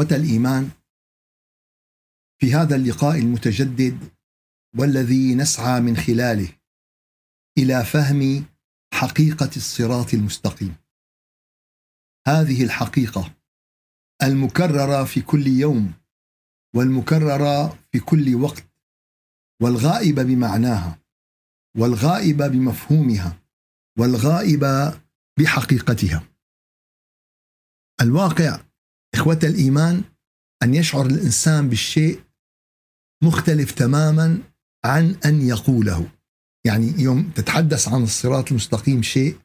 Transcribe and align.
إخوة 0.00 0.16
الإيمان 0.16 0.70
في 2.40 2.54
هذا 2.54 2.76
اللقاء 2.76 3.18
المتجدد 3.18 4.10
والذي 4.78 5.34
نسعى 5.34 5.80
من 5.80 5.96
خلاله 5.96 6.48
إلى 7.58 7.84
فهم 7.84 8.44
حقيقة 8.94 9.50
الصراط 9.56 10.14
المستقيم. 10.14 10.76
هذه 12.26 12.64
الحقيقة 12.64 13.34
المكررة 14.22 15.04
في 15.04 15.20
كل 15.20 15.46
يوم 15.46 15.92
والمكررة 16.74 17.78
في 17.92 17.98
كل 17.98 18.34
وقت 18.34 18.64
والغائبة 19.62 20.22
بمعناها 20.22 20.98
والغائبة 21.76 22.48
بمفهومها 22.48 23.42
والغائبة 23.98 25.00
بحقيقتها. 25.38 26.22
الواقع 28.00 28.69
إخوة 29.14 29.38
الإيمان 29.44 30.02
أن 30.62 30.74
يشعر 30.74 31.06
الإنسان 31.06 31.68
بالشيء 31.68 32.20
مختلف 33.24 33.70
تماما 33.72 34.38
عن 34.84 35.16
أن 35.24 35.48
يقوله. 35.48 36.10
يعني 36.66 36.94
يوم 37.02 37.30
تتحدث 37.30 37.88
عن 37.88 38.02
الصراط 38.02 38.50
المستقيم 38.50 39.02
شيء 39.02 39.38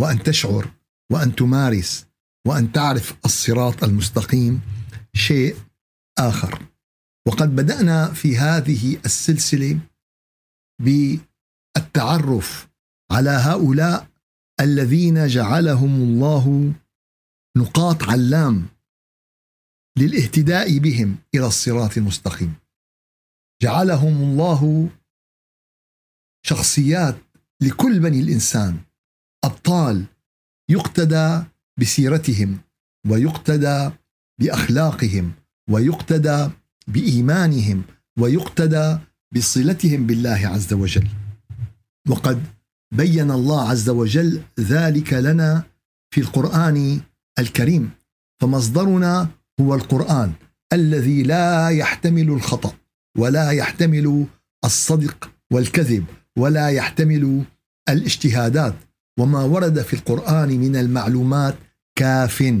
وأن 0.00 0.22
تشعر 0.22 0.70
وأن 1.12 1.34
تمارس 1.34 2.06
وأن 2.46 2.72
تعرف 2.72 3.14
الصراط 3.24 3.84
المستقيم 3.84 4.60
شيء 5.14 5.56
آخر. 6.18 6.62
وقد 7.28 7.56
بدأنا 7.56 8.12
في 8.12 8.38
هذه 8.38 8.96
السلسلة 9.04 9.78
بالتعرف 10.82 12.68
على 13.12 13.30
هؤلاء 13.30 14.08
الذين 14.60 15.26
جعلهم 15.26 16.02
الله 16.02 16.72
نقاط 17.56 18.02
علام 18.02 18.66
للاهتداء 19.98 20.78
بهم 20.78 21.16
إلى 21.34 21.46
الصراط 21.46 21.96
المستقيم. 21.96 22.54
جعلهم 23.62 24.22
الله 24.22 24.88
شخصيات 26.46 27.16
لكل 27.62 28.00
بني 28.00 28.20
الإنسان. 28.20 28.78
أبطال 29.44 30.04
يقتدى 30.70 31.42
بسيرتهم 31.80 32.58
ويقتدى 33.08 33.90
بأخلاقهم 34.40 35.32
ويقتدى 35.70 36.48
بإيمانهم 36.88 37.82
ويقتدى 38.18 38.98
بصلتهم 39.34 40.06
بالله 40.06 40.46
عز 40.46 40.72
وجل. 40.72 41.08
وقد 42.08 42.44
بين 42.94 43.30
الله 43.30 43.68
عز 43.70 43.88
وجل 43.88 44.42
ذلك 44.60 45.12
لنا 45.12 45.62
في 46.14 46.20
القرآن 46.20 47.00
الكريم. 47.38 47.90
فمصدرنا 48.40 49.30
هو 49.60 49.74
القرآن 49.74 50.32
الذي 50.72 51.22
لا 51.22 51.68
يحتمل 51.68 52.28
الخطأ 52.30 52.72
ولا 53.18 53.50
يحتمل 53.50 54.26
الصدق 54.64 55.30
والكذب 55.52 56.04
ولا 56.38 56.68
يحتمل 56.68 57.44
الاجتهادات. 57.88 58.74
وما 59.20 59.42
ورد 59.42 59.82
في 59.82 59.94
القرآن 59.94 60.48
من 60.48 60.76
المعلومات 60.76 61.56
كاف 61.98 62.54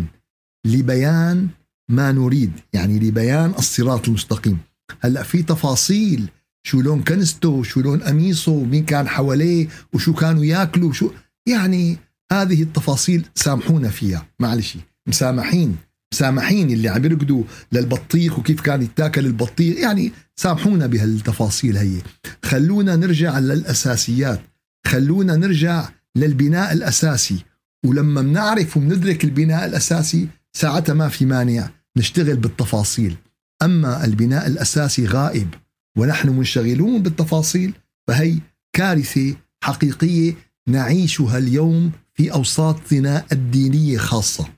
لبيان 0.66 1.48
ما 1.90 2.12
نريد 2.12 2.52
يعني 2.72 2.98
لبيان 2.98 3.50
الصراط 3.58 4.08
المستقيم. 4.08 4.58
هلأ 5.00 5.22
في 5.22 5.42
تفاصيل 5.42 6.30
شو 6.66 6.80
لون 6.80 7.02
كنسته 7.02 7.62
شو 7.62 7.80
لون 7.80 8.00
قميصه 8.00 8.64
مين 8.64 8.84
كان 8.84 9.08
حواليه 9.08 9.68
وشو 9.92 10.14
كانوا 10.14 10.44
ياكلوا 10.44 10.92
شو 10.92 11.10
يعني 11.48 11.96
هذه 12.32 12.62
التفاصيل 12.62 13.26
سامحونا 13.34 13.88
فيها. 13.88 14.26
معلش 14.40 14.76
مسامحين. 15.08 15.76
مسامحين 16.14 16.70
اللي 16.70 16.88
عم 16.88 17.04
يرقدوا 17.04 17.42
للبطيخ 17.72 18.38
وكيف 18.38 18.60
كان 18.60 18.82
يتاكل 18.82 19.26
البطيخ. 19.26 19.78
يعني 19.78 20.12
سامحونا 20.36 20.86
بهالتفاصيل 20.86 21.76
هي. 21.76 21.96
خلونا 22.44 22.96
نرجع 22.96 23.38
للأساسيات. 23.38 24.40
خلونا 24.86 25.36
نرجع 25.36 25.88
للبناء 26.16 26.72
الأساسي. 26.72 27.38
ولما 27.86 28.22
بنعرف 28.22 28.76
وبندرك 28.76 29.24
البناء 29.24 29.66
الأساسي 29.66 30.28
ساعتها 30.52 30.94
ما 30.94 31.08
في 31.08 31.24
مانع 31.24 31.70
نشتغل 31.96 32.36
بالتفاصيل. 32.36 33.16
أما 33.62 34.04
البناء 34.04 34.46
الأساسي 34.46 35.06
غائب 35.06 35.54
ونحن 35.98 36.28
منشغلون 36.28 37.02
بالتفاصيل 37.02 37.72
فهي 38.08 38.38
كارثة 38.72 39.34
حقيقية 39.64 40.34
نعيشها 40.68 41.38
اليوم 41.38 41.92
في 42.14 42.32
أوساطنا 42.32 43.24
الدينية 43.32 43.98
خاصة. 43.98 44.57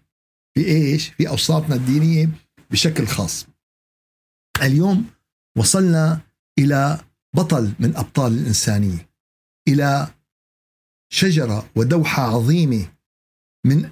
في 0.54 0.66
إيش؟ 0.66 1.08
في 1.08 1.28
أوساطنا 1.28 1.74
الدينية 1.74 2.28
بشكل 2.70 3.06
خاص 3.06 3.46
اليوم 4.62 5.06
وصلنا 5.58 6.20
إلى 6.58 7.00
بطل 7.36 7.72
من 7.80 7.96
أبطال 7.96 8.32
الإنسانية 8.32 9.08
إلى 9.68 10.08
شجرة 11.12 11.70
ودوحة 11.76 12.22
عظيمة 12.22 12.86
من 13.66 13.90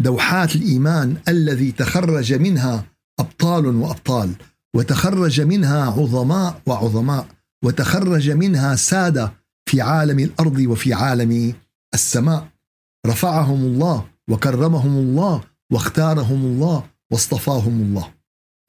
دوحات 0.00 0.56
الإيمان 0.56 1.22
الذي 1.28 1.72
تخرج 1.72 2.32
منها 2.32 2.86
أبطال 3.20 3.66
وأبطال 3.66 4.34
وتخرج 4.76 5.40
منها 5.40 5.84
عظماء 5.84 6.62
وعظماء 6.66 7.28
وتخرج 7.64 8.30
منها 8.30 8.76
سادة 8.76 9.32
في 9.68 9.80
عالم 9.80 10.18
الأرض 10.18 10.58
وفي 10.58 10.94
عالم 10.94 11.54
السماء 11.94 12.48
رفعهم 13.06 13.60
الله 13.60 14.08
وكرمهم 14.30 14.98
الله 14.98 15.44
واختارهم 15.72 16.44
الله 16.44 16.90
واصطفاهم 17.12 17.82
الله. 17.82 18.14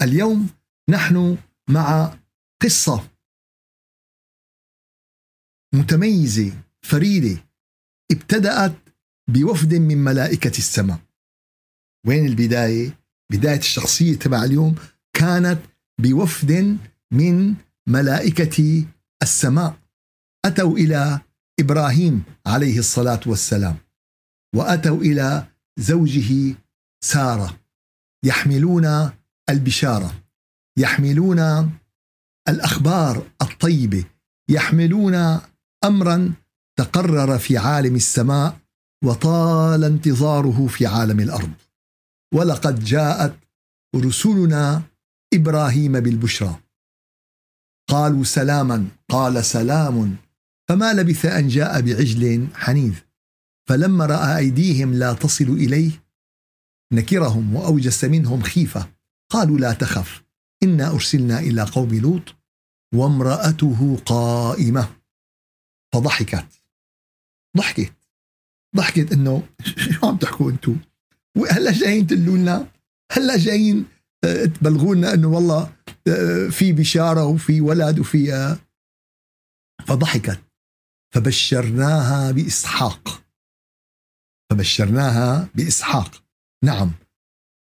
اليوم 0.01 0.49
نحن 0.89 1.37
مع 1.69 2.17
قصة 2.61 3.09
متميزة 5.73 6.53
فريدة 6.81 7.43
ابتدأت 8.11 8.75
بوفد 9.29 9.73
من 9.73 9.97
ملائكة 9.97 10.57
السماء. 10.57 10.99
وين 12.07 12.25
البداية؟ 12.25 12.99
بداية 13.31 13.59
الشخصية 13.59 14.15
تبع 14.15 14.43
اليوم 14.43 14.75
كانت 15.13 15.59
بوفد 16.01 16.77
من 17.11 17.55
ملائكة 17.87 18.85
السماء. 19.23 19.79
أتوا 20.45 20.77
إلى 20.77 21.21
إبراهيم 21.59 22.23
عليه 22.45 22.79
الصلاة 22.79 23.19
والسلام 23.25 23.77
وأتوا 24.55 24.97
إلى 24.97 25.47
زوجه 25.79 26.55
سارة. 27.03 27.59
يحملون 28.25 29.11
البشارة. 29.49 30.23
يحملون 30.77 31.71
الأخبار 32.49 33.27
الطيبة. 33.41 34.05
يحملون 34.49 35.39
أمرا 35.83 36.33
تقرر 36.79 37.39
في 37.39 37.57
عالم 37.57 37.95
السماء 37.95 38.59
وطال 39.03 39.83
انتظاره 39.83 40.67
في 40.67 40.85
عالم 40.85 41.19
الأرض. 41.19 41.53
ولقد 42.33 42.83
جاءت 42.83 43.39
رسلنا 43.95 44.81
إبراهيم 45.33 45.99
بالبشرى. 45.99 46.59
قالوا 47.89 48.23
سلاما. 48.23 48.87
قال 49.09 49.45
سلام. 49.45 50.15
فما 50.69 50.93
لبث 50.93 51.25
أن 51.25 51.47
جاء 51.47 51.81
بعجل 51.81 52.47
حنيذ. 52.53 52.93
فلما 53.69 54.05
رأى 54.05 54.37
أيديهم 54.37 54.93
لا 54.93 55.13
تصل 55.13 55.45
إليه 55.45 56.00
نكرهم 56.91 57.55
وأوجس 57.55 58.03
منهم 58.03 58.41
خيفة. 58.41 58.89
قالوا 59.31 59.57
لا 59.57 59.73
تخف 59.73 60.23
إنا 60.63 60.91
أرسلنا 60.91 61.39
إلى 61.39 61.63
قوم 61.63 61.93
لوط 61.93 62.35
وامرأته 62.95 63.97
قائمة. 64.05 64.89
فضحكت. 65.93 66.47
ضحكت. 67.57 67.93
ضحكت 68.75 69.11
إنه 69.13 69.49
شو 69.91 70.07
عم 70.07 70.17
تحكوا 70.17 70.51
أنتم 70.51 70.77
وهلا 71.37 71.71
جايين 71.71 72.07
تقولوا 72.07 72.37
لنا 72.37 72.67
هلا 73.11 73.37
جايين 73.37 73.85
تبلغوا 74.21 74.95
لنا 74.95 75.13
إنه 75.13 75.27
والله 75.27 75.73
آه، 76.07 76.47
في 76.47 76.73
بشارة 76.73 77.25
وفي 77.25 77.61
ولد 77.61 77.99
وفي 77.99 78.33
آه، 78.33 78.57
فضحكت. 79.85 80.41
فبشرناها 81.13 82.31
بإسحاق. 82.31 83.23
فبشرناها 84.49 85.49
بإسحاق. 85.55 86.20
نعم. 86.63 86.91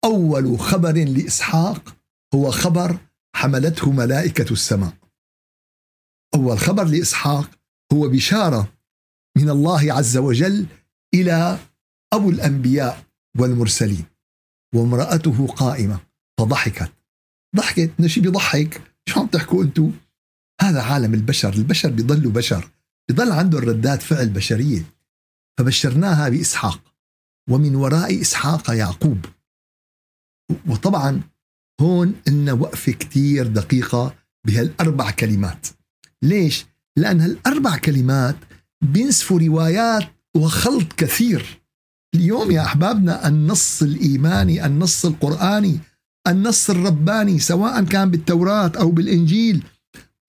أول 0.05 0.59
خبر 0.59 0.93
لإسحاق 0.93 1.95
هو 2.35 2.51
خبر 2.51 2.97
حملته 3.35 3.91
ملائكة 3.91 4.53
السماء. 4.53 4.93
أول 6.35 6.59
خبر 6.59 6.83
لإسحاق 6.83 7.49
هو 7.93 8.09
بشارة 8.09 8.73
من 9.37 9.49
الله 9.49 9.93
عز 9.93 10.17
وجل 10.17 10.65
إلى 11.13 11.59
أبو 12.13 12.29
الأنبياء 12.29 13.05
والمرسلين 13.39 14.05
وامرأته 14.75 15.47
قائمة 15.47 15.99
فضحكت. 16.39 16.91
ضحكت؟ 17.55 17.91
شيء 18.05 18.23
بيضحك؟ 18.23 18.81
شو 19.09 19.19
عم 19.19 19.27
تحكوا 19.27 19.63
أنتم 19.63 19.91
هذا 20.61 20.81
عالم 20.81 21.13
البشر 21.13 21.53
البشر 21.53 21.89
بيضلوا 21.89 22.31
بشر 22.31 22.71
بيضل 23.09 23.31
عندهم 23.31 23.61
ردات 23.61 24.01
فعل 24.01 24.29
بشرية. 24.29 24.83
فبشرناها 25.59 26.29
بإسحاق. 26.29 26.94
ومن 27.49 27.75
وراء 27.75 28.21
إسحاق 28.21 28.71
يعقوب. 28.71 29.25
وطبعا 30.67 31.21
هون 31.81 32.13
إن 32.27 32.49
وقفة 32.49 32.91
كتير 32.91 33.47
دقيقة 33.47 34.15
بهالأربع 34.47 35.11
كلمات. 35.11 35.67
ليش؟ 36.21 36.65
لأن 36.97 37.21
هالأربع 37.21 37.77
كلمات 37.77 38.35
بينسفوا 38.81 39.39
روايات 39.39 40.03
وخلط 40.35 40.93
كثير. 40.93 41.61
اليوم 42.15 42.51
يا 42.51 42.61
أحبابنا 42.61 43.27
النص 43.27 43.81
الإيماني 43.81 44.65
النص 44.65 45.05
القرآني 45.05 45.79
النص 46.27 46.69
الرباني 46.69 47.39
سواء 47.39 47.83
كان 47.83 48.11
بالتوراة 48.11 48.71
أو 48.79 48.91
بالإنجيل 48.91 49.63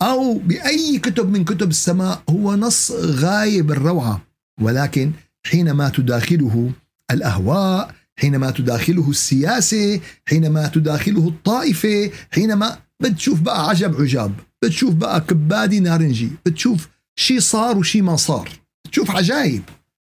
أو 0.02 0.38
بأي 0.38 0.98
كتب 0.98 1.30
من 1.30 1.44
كتب 1.44 1.70
السماء 1.70 2.22
هو 2.30 2.56
نص 2.56 2.90
غاية 2.92 3.62
بالروعة 3.62 4.22
ولكن 4.60 5.12
حينما 5.46 5.88
تداخله 5.88 6.72
الأهواء 7.11 7.94
حينما 8.19 8.50
تداخله 8.50 9.11
السياسة 9.11 10.00
حينما 10.29 10.69
تداخله 10.69 11.29
الطائفة 11.29 12.11
حينما 12.31 12.79
بتشوف 13.03 13.41
بقى 13.41 13.69
عجب 13.69 14.00
عجاب 14.00 14.35
بتشوف 14.64 14.94
بقى 14.94 15.20
كبادي 15.20 15.81
نارنجي 15.81 16.31
بتشوف 16.47 16.88
شي 17.19 17.41
صار 17.41 17.79
وشي 17.79 18.03
ما 18.03 18.17
صار 18.17 18.50
بتشوف 18.87 19.11
عجائب 19.11 19.62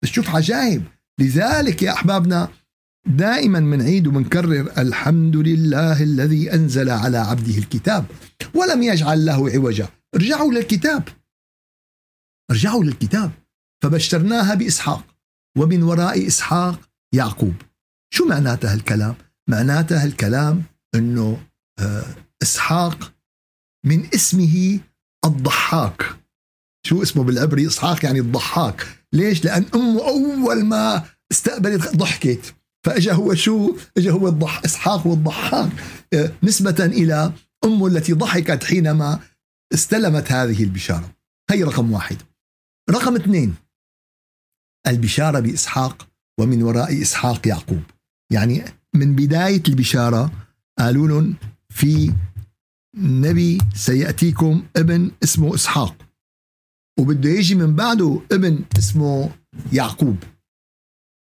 بتشوف 0.04 0.36
عجائب 0.36 0.84
لذلك 1.20 1.82
يا 1.84 1.94
أحبابنا 1.94 2.50
دائما 3.08 3.60
منعيد 3.60 4.08
ومنكرر 4.08 4.72
الحمد 4.78 5.36
لله 5.36 6.04
الذي 6.04 6.54
أنزل 6.54 6.90
على 6.90 7.18
عبده 7.18 7.58
الكتاب 7.58 8.06
ولم 8.54 8.84
يجعل 8.84 9.26
له 9.26 9.50
عوجا. 9.52 9.88
ارجعوا 10.16 10.54
للكتاب. 10.54 11.04
ارجعوا 12.52 12.84
للكتاب. 12.84 13.32
فبشرناها 13.84 14.54
بإسحاق. 14.56 15.11
ومن 15.58 15.84
وراء 15.84 16.28
إسحاق 16.28 16.82
يعقوب. 17.14 17.54
شو 18.14 18.26
معناته 18.26 18.74
هالكلام؟ 18.74 19.16
معناته 19.50 20.04
هالكلام 20.04 20.64
أنه 20.96 21.44
آه، 21.80 22.16
إسحاق 22.42 23.14
من 23.86 24.08
اسمه 24.14 24.80
الضحاك. 25.26 26.04
شو 26.88 27.04
اسمه 27.04 27.24
بالعبري؟ 27.24 27.68
إسحاق 27.68 28.06
يعني 28.06 28.20
الضحاك. 28.20 28.88
ليش؟ 29.14 29.46
لأن 29.46 29.66
أمه 29.76 30.08
أول 30.08 30.66
ما 30.66 31.06
استقبلت 31.32 31.96
ضحكت. 31.96 32.56
فإجا 32.86 33.14
هو 33.14 33.34
شو؟ 33.34 33.78
إجا 33.98 34.12
هو 34.12 34.28
الضح 34.28 34.62
إسحاق 34.66 35.08
والضحاك 35.08 35.72
آه، 36.14 36.32
نسبة 36.44 36.86
إلى 36.86 37.34
أمه 37.66 37.88
التي 37.88 38.14
ضحكت 38.14 38.64
حينما 38.64 39.20
استلمت 39.74 40.32
هذه 40.32 40.64
البشارة. 40.64 41.12
هي 41.52 41.64
رقم 41.64 41.92
واحد. 41.92 42.18
رقم 42.90 43.16
اثنين 43.16 43.56
البشارة 44.88 45.40
بإسحاق 45.40 46.08
ومن 46.40 46.64
وراء 46.64 47.02
إسحاق 47.02 47.48
يعقوب. 47.48 47.84
يعني 48.32 48.64
من 48.96 49.16
بداية 49.16 49.64
البشارة 49.68 50.32
قالوا 50.80 51.08
لهم 51.08 51.36
في 51.70 52.14
نبي 52.98 53.58
سيأتيكم 53.76 54.64
ابن 54.76 55.12
اسمه 55.24 55.56
إسحاق 55.56 55.96
وبده 57.00 57.30
يجي 57.30 57.56
من 57.56 57.76
بعده 57.76 58.22
ابن 58.32 58.64
اسمه 58.78 59.32
يعقوب. 59.74 60.18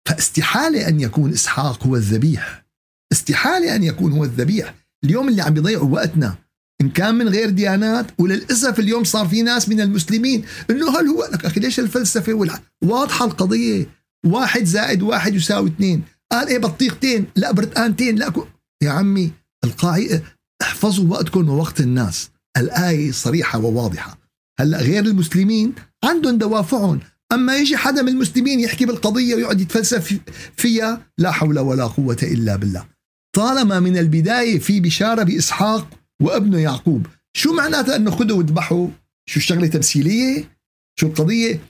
فاستحالة 0.08 0.88
أن 0.88 1.00
يكون 1.00 1.32
إسحاق 1.32 1.86
هو 1.86 1.96
الذبيح. 1.96 2.64
استحالة 3.12 3.76
أن 3.76 3.82
يكون 3.82 4.12
هو 4.12 4.24
الذبيح. 4.24 4.74
اليوم 5.04 5.28
اللي 5.28 5.42
عم 5.42 5.54
بيضيعوا 5.54 5.88
وقتنا 5.88 6.43
إن 6.84 6.90
كان 6.90 7.14
من 7.14 7.28
غير 7.28 7.50
ديانات 7.50 8.06
وللأسف 8.18 8.78
اليوم 8.78 9.04
صار 9.04 9.28
في 9.28 9.42
ناس 9.42 9.68
من 9.68 9.80
المسلمين 9.80 10.44
إنه 10.70 11.00
هل 11.00 11.08
هو 11.08 11.28
لك 11.32 11.44
أخي 11.44 11.60
ليش 11.60 11.80
الفلسفة 11.80 12.34
والح... 12.34 12.60
واضحة 12.84 13.24
القضية؟ 13.24 13.86
واحد 14.26 14.64
زائد 14.64 15.02
واحد 15.02 15.34
يساوي 15.34 15.68
اثنين. 15.68 16.02
قال 16.32 16.48
إيه 16.48 16.58
بطيختين 16.58 17.26
لا 17.36 17.52
برتقانتين 17.52 18.16
لا 18.16 18.28
كو... 18.28 18.46
يا 18.82 18.90
عمي 18.90 19.32
القاعدة 19.64 20.22
احفظوا 20.62 21.08
وقتكم 21.08 21.48
ووقت 21.48 21.80
الناس. 21.80 22.30
الآية 22.56 23.12
صريحة 23.12 23.58
وواضحة. 23.58 24.18
هلأ 24.60 24.78
غير 24.78 25.04
المسلمين 25.04 25.72
عندهم 26.04 26.38
دوافعهم. 26.38 27.00
أما 27.32 27.56
يجي 27.56 27.76
حدا 27.76 28.02
من 28.02 28.08
المسلمين 28.08 28.60
يحكي 28.60 28.86
بالقضية 28.86 29.34
ويقعد 29.34 29.60
يتفلسف 29.60 30.18
فيها 30.56 31.06
لا 31.18 31.30
حول 31.30 31.58
ولا 31.58 31.84
قوة 31.84 32.18
إلا 32.22 32.56
بالله. 32.56 32.86
طالما 33.36 33.80
من 33.80 33.98
البداية 33.98 34.58
في 34.58 34.80
بشارة 34.80 35.22
بإسحاق 35.22 36.03
وابنه 36.22 36.58
يعقوب. 36.58 37.06
شو 37.36 37.52
معناتها 37.52 37.96
انه 37.96 38.10
خذوا 38.10 38.38
واذبحوا 38.38 38.88
شو 39.28 39.40
الشغله 39.40 39.66
تمثيلية؟ 39.66 40.56
شو 41.00 41.06
القضية؟ 41.06 41.60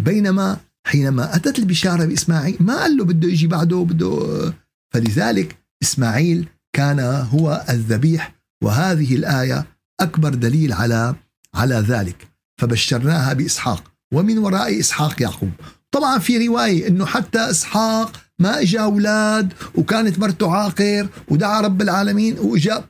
بينما 0.00 0.60
حينما 0.86 1.36
أتت 1.36 1.58
البشارة 1.58 2.04
بإسماعيل 2.04 2.56
ما 2.60 2.80
قال 2.80 2.96
له 2.96 3.04
بده 3.04 3.28
يجي 3.28 3.46
بعده 3.46 3.76
بده 3.76 4.54
فلذلك 4.94 5.56
إسماعيل 5.82 6.48
كان 6.76 7.00
هو 7.00 7.64
الذبيح 7.70 8.34
وهذه 8.64 9.14
الآية 9.14 9.66
أكبر 10.00 10.34
دليل 10.34 10.72
على 10.72 11.14
على 11.54 11.74
ذلك. 11.74 12.28
فبشرناها 12.60 13.32
بإسحاق 13.32 13.92
ومن 14.14 14.38
وراء 14.38 14.80
إسحاق 14.80 15.22
يعقوب. 15.22 15.50
طبعا 15.92 16.18
في 16.18 16.46
رواية 16.46 16.88
أنه 16.88 17.06
حتى 17.06 17.50
إسحاق 17.50 18.12
ما 18.38 18.60
إجا 18.60 18.80
أولاد 18.80 19.52
وكانت 19.74 20.18
مرته 20.18 20.52
عاقر 20.52 21.08
ودعا 21.28 21.60
رب 21.60 21.82
العالمين 21.82 22.38
وإجا 22.38 22.84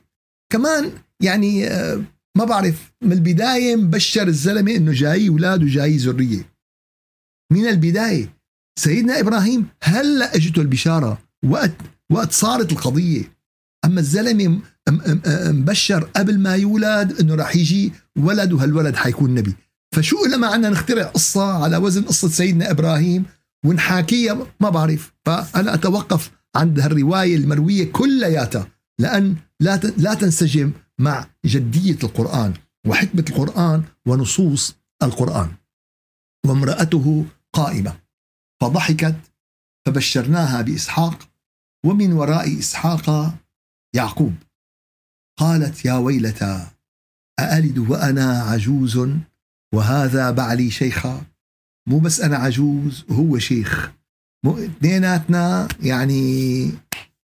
كمان 0.53 0.91
يعني 1.23 1.67
آه، 1.67 2.03
ما 2.37 2.45
بعرف 2.45 2.93
من 3.01 3.11
البداية 3.11 3.75
مبشر 3.75 4.27
الزلمة 4.27 4.75
أنه 4.75 4.91
جاي 4.91 5.29
أولاد 5.29 5.63
وجاي 5.63 5.97
ذرية. 5.97 6.53
من 7.51 7.67
البداية 7.67 8.37
سيدنا 8.79 9.19
إبراهيم 9.19 9.67
هلأ 9.83 10.35
اجته 10.35 10.61
البشارة 10.61 11.17
وقت 11.45 11.75
وقت 12.11 12.31
صارت 12.31 12.71
القضية. 12.71 13.37
أما 13.85 13.99
الزلمة 13.99 14.59
مبشر 15.51 16.03
قبل 16.03 16.39
ما 16.39 16.55
يولد 16.55 17.19
أنه 17.19 17.35
راح 17.35 17.55
يجي 17.55 17.93
ولد 18.19 18.53
وهالولد 18.53 18.95
حيكون 18.95 19.35
نبي. 19.35 19.55
فشو 19.95 20.25
لما 20.25 20.47
عنا 20.47 20.69
نخترع 20.69 21.03
قصة 21.03 21.63
على 21.63 21.77
وزن 21.77 22.01
قصة 22.01 22.29
سيدنا 22.29 22.71
إبراهيم 22.71 23.25
ونحاكيها؟ 23.65 24.47
ما 24.59 24.69
بعرف. 24.69 25.13
فأنا 25.25 25.73
أتوقف 25.73 26.31
عند 26.55 26.79
هالرواية 26.79 27.35
المروية 27.35 27.91
كلياتها 27.91 28.67
لأن 28.99 29.35
لا 29.61 29.77
لا 29.77 30.13
تنسجم 30.13 30.73
مع 30.99 31.27
جدية 31.45 31.97
القرآن 32.03 32.53
وحكمة 32.87 33.25
القرآن 33.29 33.83
ونصوص 34.07 34.75
القرآن. 35.03 35.51
وامرأته 36.45 37.25
قائمة. 37.53 37.99
فضحكت 38.61 39.15
فبشرناها 39.85 40.61
بإسحاق 40.61 41.29
ومن 41.85 42.13
وراء 42.13 42.59
إسحاق 42.59 43.35
يعقوب. 43.95 44.35
قالت 45.39 45.85
يا 45.85 45.93
ويلتى 45.93 46.67
أألد 47.39 47.77
وأنا 47.77 48.41
عجوز؟ 48.41 48.99
وهذا 49.73 50.31
بعلي 50.31 50.71
شيخا. 50.71 51.25
مو 51.89 51.99
بس 51.99 52.19
أنا 52.21 52.37
عجوز 52.37 53.05
وهو 53.09 53.37
شيخ. 53.37 53.91
اثنيناتنا 54.45 55.67
يعني 55.79 56.71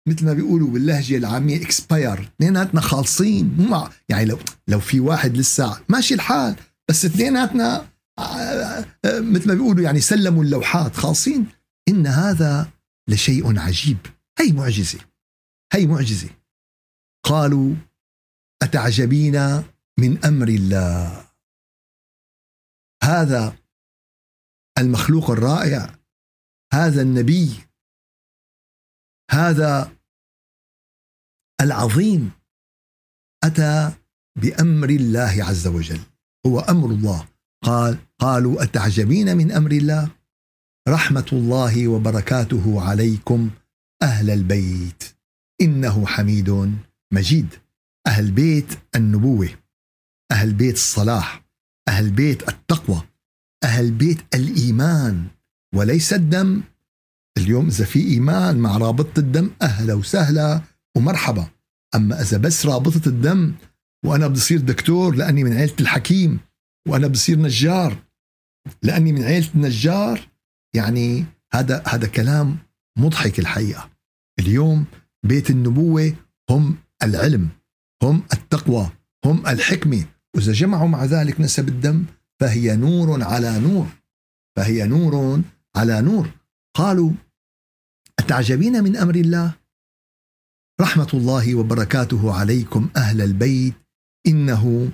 مثل 0.07 0.25
ما 0.25 0.33
بيقولوا 0.33 0.67
باللهجة 0.67 1.17
العامية 1.17 1.61
اكسباير 1.61 2.21
اثنيناتنا 2.21 2.81
خالصين. 2.81 3.55
مو 3.57 3.67
مع 3.67 3.91
يعني 4.09 4.25
لو 4.25 4.39
لو 4.67 4.79
في 4.79 4.99
واحد 4.99 5.37
لسه 5.37 5.79
ماشي 5.89 6.13
الحال 6.13 6.55
بس 6.89 7.05
اثنيناتنا 7.05 7.87
آه، 8.19 8.85
مثل 9.05 9.47
ما 9.47 9.53
بيقولوا 9.53 9.83
يعني 9.83 10.01
سلموا 10.01 10.43
اللوحات 10.43 10.95
خالصين. 10.95 11.47
إن 11.89 12.07
هذا 12.07 12.71
لشيء 13.09 13.59
عجيب. 13.59 13.97
هي 14.39 14.51
معجزة. 14.51 14.99
هي 15.73 15.87
معجزة. 15.87 16.29
قالوا 17.25 17.75
أتعجبين 18.63 19.63
من 19.99 20.25
أمر 20.25 20.47
الله؟ 20.47 21.27
هذا 23.03 23.55
المخلوق 24.77 25.31
الرائع. 25.31 25.95
هذا 26.73 27.01
النبي. 27.01 27.49
هذا 29.31 29.96
العظيم 31.61 32.31
أتى 33.43 33.91
بأمر 34.41 34.89
الله 34.89 35.43
عز 35.43 35.67
وجل. 35.67 35.99
هو 36.45 36.59
أمر 36.59 36.89
الله. 36.89 37.27
قال 37.63 37.97
قالوا 38.19 38.63
أتعجبين 38.63 39.37
من 39.37 39.51
أمر 39.51 39.71
الله؟ 39.71 40.09
رحمة 40.89 41.25
الله 41.33 41.87
وبركاته 41.87 42.81
عليكم 42.81 43.49
أهل 44.03 44.29
البيت. 44.29 45.03
إنه 45.61 46.05
حميد 46.05 46.75
مجيد. 47.13 47.47
أهل 48.07 48.31
بيت 48.31 48.73
النبوة. 48.95 49.49
أهل 50.31 50.53
بيت 50.53 50.75
الصلاح. 50.75 51.45
أهل 51.87 52.09
بيت 52.09 52.49
التقوى. 52.49 53.01
أهل 53.63 53.91
بيت 53.91 54.35
الإيمان. 54.35 55.27
وليس 55.75 56.13
الدم. 56.13 56.63
اليوم 57.37 57.67
إذا 57.67 57.85
في 57.85 57.99
إيمان 57.99 58.57
مع 58.57 58.77
رابطة 58.77 59.19
الدم. 59.19 59.49
أهلا 59.61 59.93
وسهلا. 59.93 60.61
ومرحبا. 60.97 61.47
أما 61.95 62.21
إذا 62.21 62.37
بس 62.37 62.65
رابطة 62.65 63.09
الدم 63.09 63.53
وأنا 64.05 64.27
بدي 64.27 64.39
أصير 64.39 64.59
دكتور 64.59 65.15
لأني 65.15 65.43
من 65.43 65.53
عيلة 65.53 65.75
الحكيم 65.79 66.39
وأنا 66.87 67.07
بصير 67.07 67.39
نجار 67.39 67.97
لأني 68.83 69.11
من 69.11 69.23
عيلة 69.23 69.49
النجار 69.55 70.27
يعني 70.75 71.25
هذا 71.53 71.83
هذا 71.87 72.07
كلام 72.07 72.57
مضحك 72.99 73.39
الحقيقة. 73.39 73.89
اليوم 74.39 74.85
بيت 75.23 75.49
النبوة 75.49 76.13
هم 76.49 76.77
العلم 77.03 77.49
هم 78.03 78.23
التقوى 78.33 78.89
هم 79.25 79.47
الحكمة. 79.47 80.05
وإذا 80.35 80.53
جمعوا 80.53 80.87
مع 80.87 81.05
ذلك 81.05 81.41
نسب 81.41 81.67
الدم 81.67 82.05
فهي 82.39 82.75
نور 82.75 83.23
على 83.23 83.59
نور 83.59 83.87
فهي 84.57 84.87
نور 84.87 85.41
على 85.75 86.01
نور. 86.01 86.31
قالوا 86.75 87.11
أتعجبين 88.19 88.83
من 88.83 88.97
أمر 88.97 89.15
الله؟ 89.15 89.53
رحمة 90.81 91.09
الله 91.13 91.55
وبركاته 91.55 92.33
عليكم 92.39 92.89
أهل 92.97 93.21
البيت. 93.21 93.73
إنه 94.27 94.91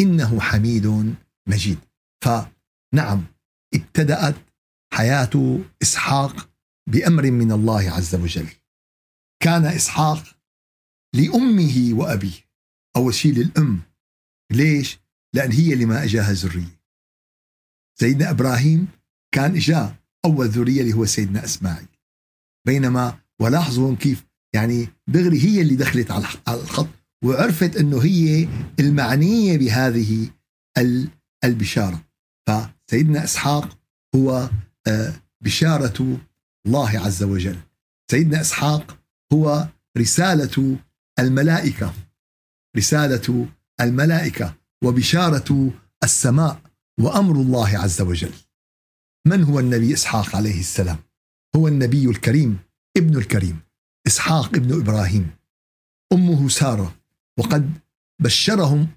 إنه 0.00 0.40
حميد 0.40 1.14
مجيد. 1.48 1.78
فنعم 2.24 3.24
ابتدأت 3.74 4.36
حياة 4.94 5.60
إسحاق 5.82 6.50
بأمر 6.88 7.30
من 7.30 7.52
الله 7.52 7.90
عز 7.90 8.14
وجل. 8.14 8.48
كان 9.42 9.64
إسحاق 9.64 10.36
لأمه 11.14 11.90
وأبيه 11.92 12.52
أول 12.96 13.14
شيء 13.14 13.34
للأم 13.34 13.80
ليش؟ 14.52 14.98
لأن 15.34 15.52
هي 15.52 15.72
اللي 15.72 15.84
ما 15.84 16.04
أجاها 16.04 16.32
ذرية. 16.32 16.82
سيدنا 17.98 18.30
إبراهيم 18.30 18.88
كان 19.34 19.56
إجاه 19.56 19.96
أول 20.24 20.48
ذرية 20.48 20.80
اللي 20.80 20.92
هو 20.92 21.04
سيدنا 21.06 21.44
إسماعيل. 21.44 21.88
بينما 22.66 23.18
ولاحظوا 23.40 23.96
كيف 23.96 24.24
يعني 24.54 24.88
دغري 25.08 25.44
هي 25.44 25.60
اللي 25.62 25.74
دخلت 25.74 26.10
على 26.10 26.26
الخط 26.48 26.88
وعرفت 27.24 27.76
أنه 27.76 27.98
هي 27.98 28.48
المعنية 28.80 29.58
بهذه 29.58 30.30
البشارة. 31.44 32.04
فسيدنا 32.48 33.24
إسحاق 33.24 33.78
هو 34.14 34.50
آه، 34.86 35.12
بشارة 35.44 36.20
الله 36.66 36.98
عز 36.98 37.22
وجل. 37.22 37.58
سيدنا 38.10 38.40
إسحاق 38.40 38.98
هو 39.32 39.68
رسالة 39.98 40.76
الملائكة 41.18 41.94
رسالة 42.76 43.48
الملائكة 43.80 44.54
وبشارة 44.84 45.70
السماء 46.04 46.60
وأمر 47.00 47.36
الله 47.36 47.78
عز 47.78 48.00
وجل. 48.00 48.32
من 49.26 49.44
هو 49.44 49.60
النبي 49.60 49.94
إسحاق 49.94 50.36
عليه 50.36 50.60
السلام؟ 50.60 50.98
هو 51.56 51.68
النبي 51.68 52.04
الكريم 52.10 52.58
ابن 52.96 53.16
الكريم. 53.16 53.60
إسحاق 54.06 54.56
ابن 54.56 54.80
إبراهيم. 54.80 55.30
أمه 56.12 56.48
سارة. 56.48 56.94
وقد 57.38 57.78
بشرهم 58.22 58.88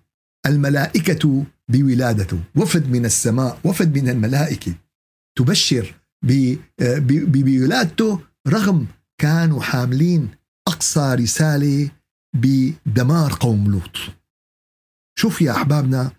الملائكة 0.46 1.46
بولادته 1.70 2.40
وفد 2.56 2.90
من 2.90 3.06
السماء 3.06 3.60
وفد 3.64 3.98
من 3.98 4.10
الملائكة. 4.10 4.76
تبشر 5.38 5.96
بولادته 7.28 8.22
رغم 8.48 8.88
كانوا 9.18 9.62
حاملين 9.62 10.30
أقصى 10.68 11.16
رسالة 11.16 11.92
بدمار 12.36 13.38
قوم 13.40 13.72
لوط. 13.72 13.98
شوف 15.20 15.42
يا 15.42 15.52
أحبابنا 15.52 16.12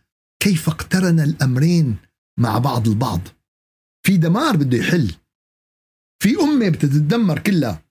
كيف 0.43 0.69
اقترن 0.69 1.21
الأمرين 1.21 1.97
مع 2.39 2.59
بعض 2.59 2.89
البعض. 2.89 3.21
في 4.07 4.17
دمار 4.17 4.57
بده 4.57 4.79
يحل. 4.79 5.15
في 6.23 6.37
أمة 6.41 6.69
بتتدمر 6.69 7.39
كلها. 7.39 7.83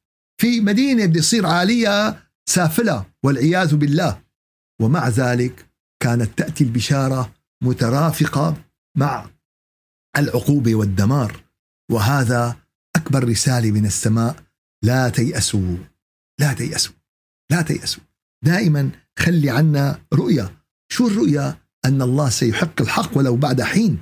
في 0.42 0.62
مدينة 0.62 1.06
بده 1.06 1.20
يصير 1.20 1.46
عالية 1.46 2.24
سافلة 2.50 3.06
والعياذ 3.24 3.76
بالله. 3.76 4.22
ومع 4.82 5.10
ذلك 5.10 5.70
كانت 6.04 6.38
تأتي 6.38 6.64
البشارة 6.64 7.34
مترافقة 7.64 8.58
مع 8.98 9.30
العقوبة 10.18 10.76
والدمار. 10.76 11.44
وهذا 11.92 12.56
أكبر 12.96 13.30
رسالة 13.30 13.72
من 13.72 13.86
السماء 13.86 14.36
لا 14.84 15.10
تيأسوا 15.10 15.78
لا 16.40 16.54
تيأسوا 16.54 16.94
لا 17.52 17.62
تيأسوا. 17.62 18.04
دائما 18.46 18.92
خلي 19.20 19.50
عنا 19.50 20.02
رؤية. 20.14 20.58
شو 20.92 21.08
الرؤية؟ 21.08 21.66
أن 21.86 22.02
الله 22.02 22.30
سيحق 22.30 22.82
الحق 22.82 23.18
ولو 23.18 23.36
بعد 23.36 23.62
حين. 23.62 23.98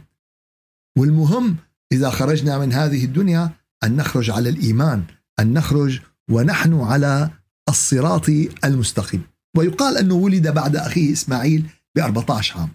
والمهم 0.98 1.58
إذا 1.92 2.10
خرجنا 2.10 2.58
من 2.58 2.74
هذه 2.74 3.06
الدنيا 3.06 3.52
أن 3.84 3.96
نخرج 3.96 4.30
على 4.30 4.50
الإيمان 4.50 5.04
أن 5.40 5.54
نخرج 5.54 6.02
ونحن 6.32 6.82
على 6.82 7.30
الصراط 7.70 8.30
المستقيم. 8.66 9.24
ويقال 9.58 9.98
أنه 9.98 10.16
ولد 10.16 10.48
بعد 10.48 10.76
أخيه 10.76 11.14
إسماعيل 11.14 11.70
ب 11.96 12.00
14 12.00 12.60
عام 12.60 12.70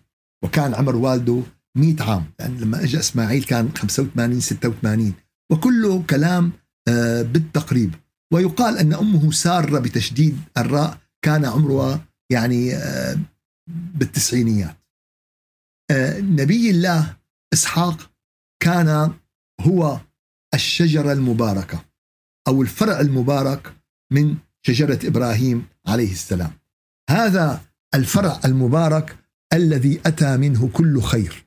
وكان 0.44 0.74
عمر 0.74 0.96
والده 0.96 1.42
100 1.76 1.96
عام 2.02 2.24
لأن 2.38 2.56
لما 2.56 2.84
أجى 2.84 2.98
إسماعيل 2.98 3.44
كان 3.44 3.70
85 3.76 4.40
86 4.40 5.14
وكله 5.52 6.02
كلام 6.02 6.52
آه، 6.88 7.22
بالتقريب. 7.22 7.94
ويقال 8.32 8.78
أن 8.78 8.94
أمه 8.94 9.30
سارة 9.30 9.78
بتشديد 9.78 10.38
الراء 10.58 10.98
كان 11.22 11.44
عمرها 11.44 12.04
يعني 12.30 12.74
آه، 12.74 13.18
بالتسعينيات. 13.68 14.76
آه، 15.90 16.20
نبي 16.20 16.70
الله 16.70 17.16
إسحاق 17.52 18.10
كان 18.62 19.12
هو 19.60 20.00
الشجرة 20.54 21.12
المباركة. 21.12 21.84
أو 22.48 22.62
الفرع 22.62 23.00
المبارك 23.00 23.72
من 24.12 24.36
شجرة 24.62 24.98
إبراهيم 25.04 25.66
عليه 25.86 26.12
السلام. 26.12 26.50
هذا 27.10 27.60
الفرع 27.94 28.40
المبارك 28.44 29.16
الذي 29.52 30.00
أتى 30.06 30.36
منه 30.36 30.68
كل 30.72 31.02
خير. 31.02 31.44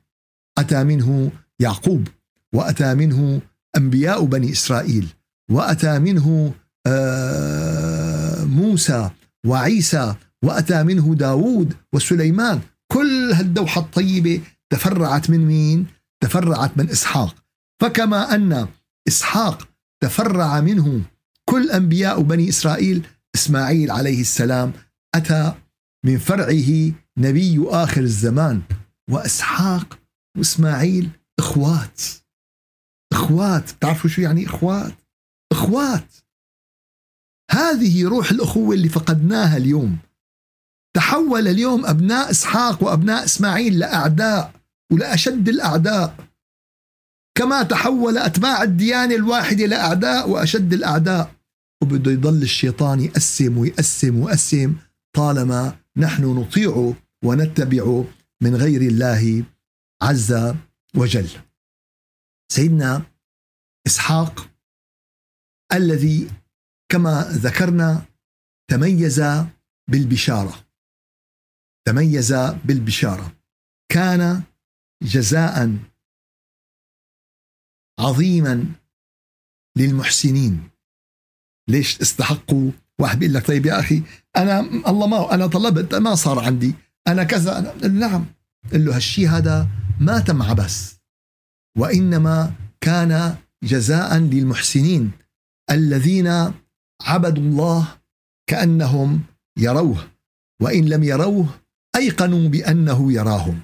أتى 0.58 0.84
منه 0.84 1.32
يعقوب 1.60 2.08
وأتى 2.54 2.94
منه 2.94 3.40
أنبياء 3.76 4.24
بني 4.24 4.52
إسرائيل 4.52 5.08
وأتى 5.50 5.98
منه 5.98 6.54
آه، 6.86 8.44
موسى 8.44 9.10
وعيسى 9.46 10.14
وأتى 10.44 10.82
منه 10.82 11.14
داود 11.14 11.74
وسليمان. 11.92 12.60
كل 12.92 13.32
هالدوحة 13.32 13.80
الطيبة 13.80 14.40
تفرعت 14.70 15.30
من 15.30 15.46
مين؟ 15.46 15.86
تفرعت 16.20 16.78
من 16.78 16.90
إسحاق. 16.90 17.34
فكما 17.80 18.34
أن 18.34 18.68
إسحاق 19.08 19.68
تفرع 20.02 20.60
منه 20.60 21.02
كل 21.48 21.70
أنبياء 21.70 22.22
بني 22.22 22.48
إسرائيل 22.48 23.06
إسماعيل 23.34 23.90
عليه 23.90 24.20
السلام 24.20 24.72
أتى 25.14 25.54
من 26.04 26.18
فرعه 26.18 26.92
نبي 27.18 27.64
آخر 27.68 28.00
الزمان 28.00 28.62
وإسحاق 29.10 29.98
وإسماعيل 30.38 31.10
إخوات. 31.38 32.00
إخوات 33.12 33.70
تعرفوا 33.70 34.10
شو 34.10 34.22
يعني 34.22 34.46
إخوات؟ 34.46 34.94
إخوات. 35.52 36.14
هذه 37.50 38.04
روح 38.08 38.30
الأخوة 38.30 38.74
اللي 38.74 38.88
فقدناها 38.88 39.56
اليوم. 39.56 39.98
تحول 40.96 41.48
اليوم 41.48 41.86
أبناء 41.86 42.30
إسحاق 42.30 42.82
وأبناء 42.82 43.24
إسماعيل 43.24 43.78
لأعداء 43.78 44.54
ولأشد 44.92 45.48
الأعداء. 45.48 46.31
كما 47.34 47.62
تحول 47.62 48.18
أتباع 48.18 48.62
الديانة 48.62 49.14
الواحدة 49.14 49.66
لأعداء 49.66 50.30
وأشد 50.30 50.72
الأعداء. 50.72 51.34
وبده 51.82 52.10
يضل 52.10 52.42
الشيطان 52.42 53.00
يقسم 53.00 53.58
ويقسم 53.58 54.18
ويقسم 54.18 54.76
طالما 55.16 55.78
نحن 55.96 56.24
نطيع 56.24 56.94
ونتبع 57.24 58.04
من 58.42 58.56
غير 58.56 58.80
الله 58.80 59.44
عز 60.02 60.54
وجل. 60.96 61.28
سيدنا 62.52 63.02
إسحاق 63.86 64.50
الذي 65.72 66.30
كما 66.88 67.22
ذكرنا 67.22 68.02
تميز 68.70 69.22
بالبشارة. 69.90 70.66
تميز 71.86 72.32
بالبشارة. 72.64 73.36
كان 73.92 74.42
جزاء 75.02 75.78
عظيما 78.00 78.64
للمحسنين. 79.76 80.68
ليش 81.68 82.00
استحقوا 82.00 82.70
واحد 83.00 83.18
بيقول 83.18 83.34
لك 83.34 83.46
طيب 83.46 83.66
يا 83.66 83.80
أخي 83.80 84.02
أنا 84.36 84.60
الله 84.60 85.06
ما 85.06 85.34
أنا 85.34 85.46
طلبت 85.46 85.94
ما 85.94 86.14
صار 86.14 86.38
عندي 86.38 86.74
أنا 87.08 87.24
كذا 87.24 87.58
أنا 87.58 87.88
نعم. 87.88 88.26
قل 88.72 88.84
له 88.84 88.96
هالشيء 88.96 89.28
هذا 89.28 89.68
ما 90.00 90.18
تم 90.18 90.42
عبس 90.42 90.96
وإنما 91.78 92.52
كان 92.80 93.36
جزاء 93.64 94.18
للمحسنين 94.18 95.10
الذين 95.70 96.52
عبدوا 97.02 97.42
الله 97.42 97.88
كأنهم 98.46 99.20
يروه 99.58 100.08
وإن 100.62 100.88
لم 100.88 101.02
يروه 101.02 101.46
أيقنوا 101.96 102.48
بأنه 102.48 103.12
يراهم. 103.12 103.60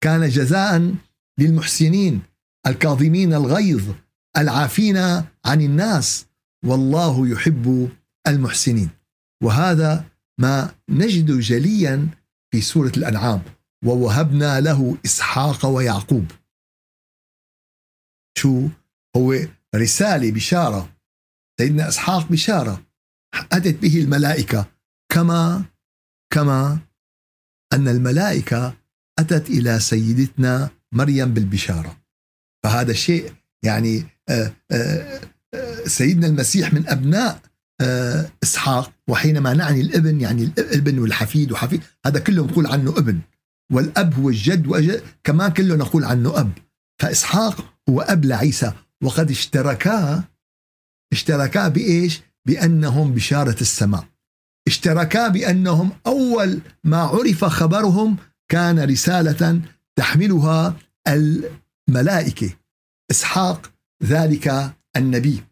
كان 0.00 0.28
جزاء 0.28 0.94
للمحسنين 1.38 2.22
الكاظمين 2.66 3.34
الغيظ 3.34 3.94
العافين 4.36 4.96
عن 5.44 5.60
الناس 5.60 6.26
والله 6.64 7.28
يحب 7.28 7.90
المحسنين. 8.26 8.90
وهذا 9.42 10.04
ما 10.40 10.74
نجد 10.88 11.30
جليا 11.30 12.08
في 12.50 12.60
سورة 12.60 12.92
الأنعام 12.96 13.42
ووهبنا 13.84 14.60
له 14.60 14.98
إسحاق 15.04 15.66
ويعقوب. 15.66 16.30
شو 18.38 18.68
هو؟ 19.16 19.34
رسالة 19.74 20.32
بشارة. 20.32 20.96
سيدنا 21.60 21.88
إسحاق 21.88 22.28
بشارة 22.28 22.86
أتت 23.52 23.78
به 23.82 24.00
الملائكة. 24.00 24.66
كما 25.12 25.64
كما 26.32 26.78
أن 27.72 27.88
الملائكة 27.88 28.76
أتت 29.18 29.50
إلى 29.50 29.80
سيدتنا 29.80 30.70
مريم 30.92 31.34
بالبشارة. 31.34 32.05
فهذا 32.66 32.90
الشيء 32.90 33.32
يعني 33.64 34.04
آه، 34.28 34.52
آه، 34.70 35.20
آه، 35.54 35.84
سيدنا 35.86 36.26
المسيح 36.26 36.72
من 36.72 36.88
أبناء 36.88 37.40
إسحاق 38.42 38.92
وحينما 39.08 39.54
نعني 39.54 39.80
الابن 39.80 40.20
يعني 40.20 40.44
الابن 40.44 40.98
والحفيد 40.98 41.52
وحفيد 41.52 41.82
هذا 42.06 42.18
كله 42.20 42.44
نقول 42.44 42.66
عنه 42.66 42.90
ابن 42.90 43.20
والأب 43.72 44.14
هو 44.14 44.28
الجد 44.28 44.66
وأجد 44.66 45.02
كمان 45.24 45.52
كله 45.52 45.76
نقول 45.76 46.04
عنه 46.04 46.40
أب. 46.40 46.52
فإسحاق 47.02 47.74
هو 47.88 48.00
أب 48.00 48.24
لعيسى 48.24 48.72
وقد 49.02 49.30
اشتركا 49.30 50.24
اشتركا 51.12 51.68
بإيش؟ 51.68 52.20
بأنهم 52.46 53.12
بشارة 53.12 53.60
السماء. 53.60 54.04
اشتركا 54.66 55.28
بأنهم 55.28 55.90
أول 56.06 56.60
ما 56.84 56.98
عرف 57.02 57.44
خبرهم 57.44 58.16
كان 58.48 58.80
رسالة 58.80 59.60
تحملها 59.98 60.76
الملائكة 61.88 62.56
إسحاق 63.10 63.72
ذلك 64.02 64.76
النبي 64.96 65.44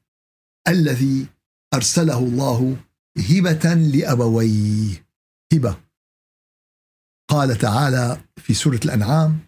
الذي 0.68 1.26
أرسله 1.74 2.18
الله 2.18 2.76
هبة 3.30 3.74
لأبويه. 3.74 5.06
هبة. 5.52 5.80
قال 7.28 7.58
تعالى 7.58 8.24
في 8.36 8.54
سورة 8.54 8.80
الأنعام 8.84 9.38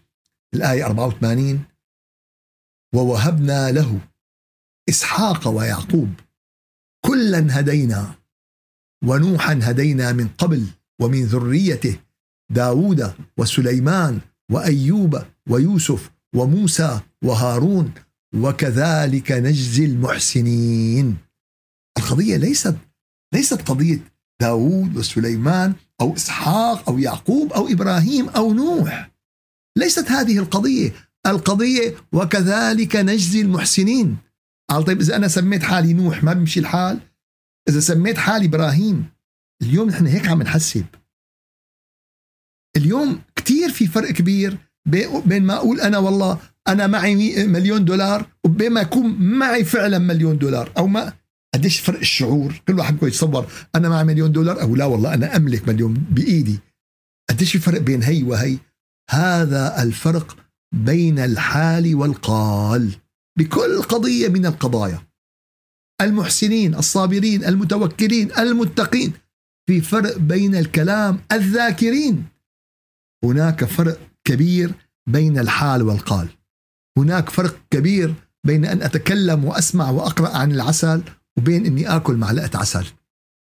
الآية 0.53 0.85
84 0.85 1.65
ووهبنا 2.95 3.71
له 3.71 3.99
إسحاق 4.89 5.47
ويعقوب 5.47 6.13
كلا 7.05 7.59
هدينا 7.59 8.15
ونوحا 9.05 9.59
هدينا 9.63 10.11
من 10.11 10.27
قبل 10.27 10.67
ومن 11.01 11.23
ذريته 11.23 11.99
داود 12.51 13.13
وسليمان 13.37 14.21
وأيوب 14.51 15.23
ويوسف 15.49 16.16
وموسى 16.35 16.99
وهارون 17.23 17.93
وكذلك 18.35 19.31
نجزي 19.31 19.85
المحسنين. 19.85 21.17
القضية 21.97 22.37
ليست 22.37 22.75
ليست 23.33 23.61
قضية 23.61 23.99
داود 24.41 24.97
وسليمان 24.97 25.75
أو 26.01 26.15
إسحاق 26.15 26.89
أو 26.89 26.99
يعقوب 26.99 27.53
أو 27.53 27.67
إبراهيم 27.67 28.29
أو 28.29 28.53
نوح. 28.53 29.11
ليست 29.77 30.11
هذه 30.11 30.37
القضية. 30.37 30.93
القضية 31.27 31.95
وكذلك 32.11 32.95
نجزي 32.95 33.41
المحسنين. 33.41 34.17
قال 34.69 34.85
طيب 34.85 35.01
إذا 35.01 35.15
أنا 35.15 35.27
سميت 35.27 35.63
حالي 35.63 35.93
نوح 35.93 36.23
ما 36.23 36.33
بيمشي 36.33 36.59
الحال؟ 36.59 36.99
إذا 37.69 37.79
سميت 37.79 38.17
حالي 38.17 38.45
إبراهيم 38.45 39.05
اليوم 39.61 39.89
نحن 39.89 40.07
هيك 40.07 40.27
عم 40.27 40.43
نحسب. 40.43 40.85
اليوم 42.77 43.21
كتير 43.35 43.69
في 43.69 43.87
فرق 43.87 44.11
كبير 44.11 44.57
بين 45.25 45.43
ما 45.43 45.53
أقول 45.53 45.81
أنا 45.81 45.97
والله 45.97 46.39
أنا 46.67 46.87
معي 46.87 47.47
مليون 47.47 47.85
دولار 47.85 48.25
وبين 48.43 48.71
ما 48.71 48.81
يكون 48.81 49.15
معي 49.19 49.63
فعلا 49.63 49.97
مليون 49.97 50.37
دولار. 50.37 50.71
أو 50.77 50.87
ما 50.87 51.13
قديش 51.53 51.79
فرق 51.79 51.99
الشعور؟ 51.99 52.61
كل 52.67 52.79
واحد 52.79 52.97
بده 52.97 53.07
يتصور 53.07 53.47
أنا 53.75 53.89
معي 53.89 54.03
مليون 54.03 54.31
دولار؟ 54.31 54.61
أو 54.61 54.75
لا 54.75 54.85
والله 54.85 55.13
أنا 55.13 55.35
أملك 55.35 55.67
مليون 55.67 55.93
بإيدي. 55.93 56.59
قديش 57.29 57.51
في 57.51 57.59
فرق 57.59 57.81
بين 57.81 58.03
هي 58.03 58.23
وهي؟ 58.23 58.57
هذا 59.09 59.83
الفرق 59.83 60.37
بين 60.75 61.19
الحال 61.19 61.95
والقال. 61.95 62.91
بكل 63.39 63.81
قضية 63.81 64.27
من 64.27 64.45
القضايا. 64.45 65.01
المحسنين 66.01 66.75
الصابرين 66.75 67.45
المتوكلين 67.45 68.31
المتقين. 68.37 69.13
في 69.67 69.81
فرق 69.81 70.17
بين 70.17 70.55
الكلام 70.55 71.19
الذاكرين. 71.31 72.25
هناك 73.23 73.65
فرق 73.65 73.99
كبير 74.27 74.71
بين 75.07 75.39
الحال 75.39 75.81
والقال. 75.81 76.29
هناك 76.97 77.29
فرق 77.29 77.67
كبير 77.69 78.15
بين 78.45 78.65
أن 78.65 78.81
أتكلم 78.81 79.45
وأسمع 79.45 79.89
وأقرأ 79.89 80.37
عن 80.37 80.51
العسل 80.51 81.03
وبين 81.37 81.65
أني 81.65 81.95
آكل 81.95 82.15
معلقة 82.15 82.59
عسل. 82.59 82.85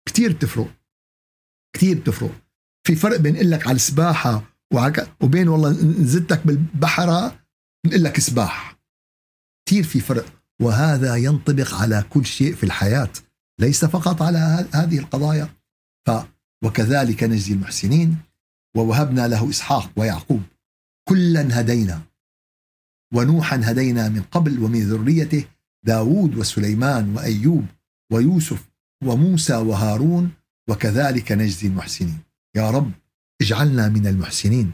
كثير 0.08 0.34
بتفرق. 0.34 0.74
كثير 1.76 2.00
بتفرق. 2.00 2.41
في 2.88 2.95
فرق 2.95 3.17
بين 3.17 3.36
أقول 3.36 3.52
لك 3.52 3.67
على 3.67 3.76
السباحة 3.76 4.43
وبين 5.22 5.48
والله 5.48 5.69
نزلتك 5.69 6.48
بالبحرة 6.48 7.39
نقول 7.86 8.04
لك 8.04 8.19
سباح. 8.19 8.80
كثير 9.65 9.84
في 9.84 10.00
فرق. 10.00 10.26
وهذا 10.62 11.15
ينطبق 11.15 11.74
على 11.74 12.06
كل 12.10 12.26
شيء 12.26 12.56
في 12.56 12.63
الحياة. 12.63 13.12
ليس 13.60 13.86
فقط 13.86 14.22
على 14.22 14.67
هذه 14.74 15.00
القضايا. 15.00 15.50
ف 16.08 16.12
وكذلك 16.65 17.24
نجزي 17.24 17.54
المحسنين. 17.54 18.17
ووهبنا 18.78 19.28
له 19.28 19.50
إسحاق 19.50 19.91
ويعقوب. 19.95 20.41
كلا 21.10 21.60
هدينا. 21.60 22.02
ونوحا 23.13 23.62
هدينا 23.63 24.10
من 24.10 24.22
قبل 24.22 24.63
ومن 24.63 24.89
ذريته 24.89 25.43
داود 25.86 26.36
وسليمان 26.38 27.15
وأيوب 27.15 27.65
ويوسف 28.12 28.69
وموسى 29.04 29.56
وهارون 29.56 30.32
وكذلك 30.69 31.32
نجزي 31.32 31.67
المحسنين. 31.67 32.19
يا 32.56 32.72
رب 32.72 32.91
اجعلنا 33.41 33.89
من 33.89 34.08
المحسنين. 34.08 34.72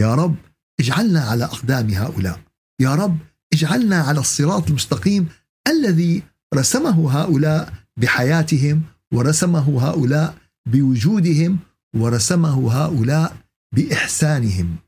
يا 0.00 0.14
رب 0.14 0.36
اجعلنا 0.80 1.20
على 1.20 1.44
أقدام 1.44 1.90
هؤلاء. 1.90 2.40
يا 2.80 2.94
رب 2.94 3.18
اجعلنا 3.52 3.96
على 3.96 4.20
الصراط 4.20 4.68
المستقيم 4.68 5.28
الذي 5.68 6.22
رسمه 6.54 7.10
هؤلاء 7.20 7.72
بحياتهم 7.96 8.82
ورسمه 9.12 9.88
هؤلاء 9.88 10.34
بوجودهم 10.66 11.58
ورسمه 11.96 12.72
هؤلاء 12.72 13.36
بإحسانهم. 13.74 14.87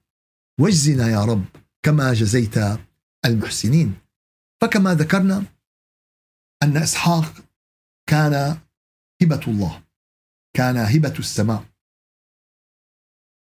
واجزنا 0.60 1.08
يا 1.08 1.24
رب 1.24 1.44
كما 1.82 2.14
جزيت 2.14 2.54
المحسنين. 3.24 3.94
فكما 4.60 4.94
ذكرنا 4.94 5.44
أن 6.62 6.76
إسحاق 6.76 7.34
كان 8.06 8.60
هبة 9.22 9.40
الله 9.48 9.84
كان 10.56 10.76
هبة 10.76 11.18
السماء 11.18 11.64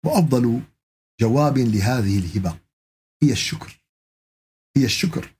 وأفضل 0.05 0.61
جواب 1.19 1.57
لهذه 1.57 2.19
الهبة 2.19 2.59
هي 3.23 3.31
الشكر. 3.31 3.81
هي 4.77 4.85
الشكر. 4.85 5.35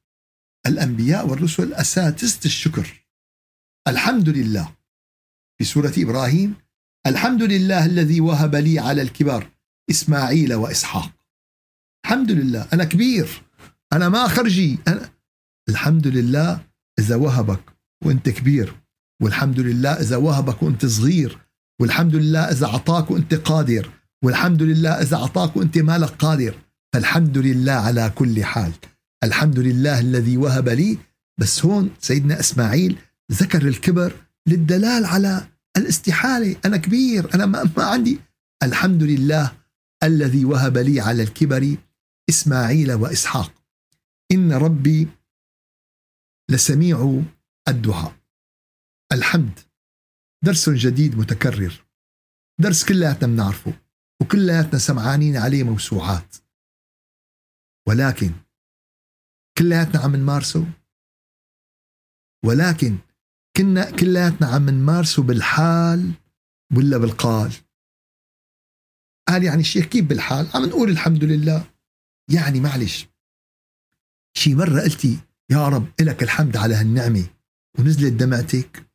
الأنبياء 0.68 1.28
والرسل 1.28 1.74
أساتذة 1.74 2.46
الشكر. 2.46 3.06
الحمد 3.88 4.30
لله. 4.30 4.76
في 5.58 5.64
سورة 5.64 5.94
إبراهيم 5.98 6.56
الحمد 7.08 7.44
لله 7.44 7.86
الذي 7.86 8.22
وهب 8.22 8.56
لي 8.56 8.80
على 8.80 9.02
الكبار 9.02 9.52
إسماعيل 9.90 10.54
وإسحاق. 10.54 11.25
الحمد 12.06 12.32
لله 12.32 12.68
أنا 12.74 12.84
كبير 12.84 13.42
أنا 13.94 14.10
ما 14.10 14.28
خرجي 14.28 14.78
أنا 14.88 15.10
الحمد 15.70 16.08
لله 16.08 16.60
إذا 17.00 17.16
وهبك 17.16 17.60
وأنت 18.06 18.30
كبير 18.30 18.74
والحمد 19.22 19.60
لله 19.60 19.90
إذا 19.90 20.18
وهبك 20.18 20.64
وأنت 20.64 20.86
صغير 20.86 21.38
والحمد 21.82 22.16
لله 22.16 22.40
إذا 22.40 22.66
أعطاك 22.66 23.12
وأنت 23.12 23.34
قادر 23.34 23.90
والحمد 24.24 24.64
لله 24.64 24.90
إذا 24.90 25.16
أعطاك 25.16 25.58
وأنت 25.58 25.78
مالك 25.78 26.10
قادر 26.10 26.56
فالحمد 26.94 27.38
لله 27.38 27.72
على 27.72 28.12
كل 28.16 28.44
حال. 28.44 28.72
الحمد 29.24 29.60
لله 29.60 30.00
الذي 30.00 30.38
وهب 30.38 30.70
لي 30.70 30.98
بس 31.40 31.66
هون 31.66 31.90
سيدنا 32.00 32.40
إسماعيل 32.40 32.98
ذكر 33.32 33.68
الكبر 33.68 34.14
للدلال 34.48 35.06
على 35.06 35.48
الاستحالة 35.78 36.56
أنا 36.66 36.78
كبير 36.78 37.36
أنا 37.36 37.46
ما, 37.46 37.70
ما 37.78 37.84
عندي. 37.84 38.20
الحمد 38.64 39.04
لله 39.04 39.52
الذي 40.04 40.46
وهب 40.46 40.78
لي 40.78 41.02
على 41.02 41.24
الكبر 41.24 41.76
إسماعيل 42.30 42.94
وإسحاق. 42.94 43.54
إن 44.32 44.54
ربي 44.54 45.08
لسميع 46.52 47.24
الدعاء. 47.68 48.16
الحمد. 49.12 49.60
درس 50.44 50.70
جديد 50.70 51.16
متكرر. 51.16 51.86
درس 52.62 52.86
كلياتنا 52.86 53.28
بنعرفه 53.28 53.74
وكلياتنا 54.22 54.80
سمعانين 54.80 55.38
عليه 55.38 55.64
موسوعات. 55.64 56.36
ولكن 57.88 58.32
كلياتنا 59.58 60.02
عم 60.02 60.16
نمارسه؟ 60.16 60.66
ولكن 62.46 62.98
كنا 63.58 63.92
كلياتنا 63.92 64.48
عم 64.48 64.70
نمارسه 64.70 65.24
بالحال 65.24 66.12
ولا 66.78 66.98
بالقال؟ 66.98 67.54
قال 69.28 69.44
يعني 69.44 69.62
الشيخ 69.62 69.86
كيف 69.86 70.06
بالحال؟ 70.06 70.50
عم 70.54 70.66
نقول 70.66 70.90
الحمد 70.90 71.24
لله. 71.24 71.75
يعني 72.30 72.60
معلش 72.60 73.08
شي 74.38 74.56
مرة 74.56 74.82
قلتي 74.82 75.20
يا 75.52 75.68
رب 75.68 75.88
إلك 76.00 76.24
الحمد 76.24 76.58
على 76.58 76.76
هالنعمة 76.76 77.28
ونزلت 77.80 78.14
دمعتك. 78.14 78.86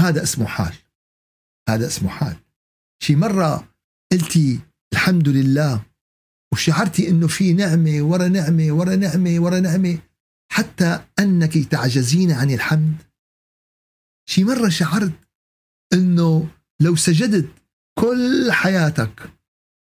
هذا 0.00 0.22
اسمه 0.22 0.46
حال. 0.46 0.74
هذا 1.68 1.86
اسمه 1.86 2.08
حال. 2.08 2.36
شي 3.02 3.16
مرة 3.16 3.74
قلتي 4.12 4.60
الحمد 4.92 5.28
لله. 5.28 5.84
وشعرتي 6.52 7.08
إنه 7.08 7.26
في 7.28 7.52
نعمة 7.52 8.02
ورا 8.02 8.28
نعمة 8.28 8.72
ورا 8.72 8.96
نعمة 8.96 9.40
ورا 9.40 9.60
نعمة 9.60 9.98
حتى 10.52 11.06
أنك 11.18 11.58
تعجزين 11.58 12.32
عن 12.32 12.50
الحمد. 12.50 12.96
شي 14.28 14.44
مرة 14.44 14.68
شعرت 14.68 15.12
إنه 15.92 16.50
لو 16.80 16.96
سجدت 16.96 17.50
كل 17.98 18.52
حياتك 18.52 19.30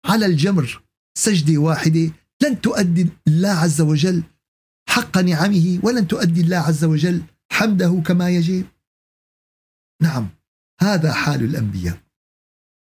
على 0.07 0.27
الجمر 0.27 0.88
سجدة 1.18 1.59
واحدة 1.59 2.11
لن 2.42 2.61
تؤدي 2.61 3.09
الله 3.26 3.48
عز 3.48 3.81
وجل 3.81 4.22
حق 4.88 5.18
نعمه 5.18 5.81
ولن 5.83 6.09
تؤدي 6.09 6.40
الله 6.40 6.57
عز 6.57 6.85
وجل 6.85 7.22
حمده 7.52 8.02
كما 8.07 8.31
يجب. 8.31 8.66
نعم 10.02 10.28
هذا 10.81 11.12
حال 11.12 11.44
الأنبياء. 11.44 11.98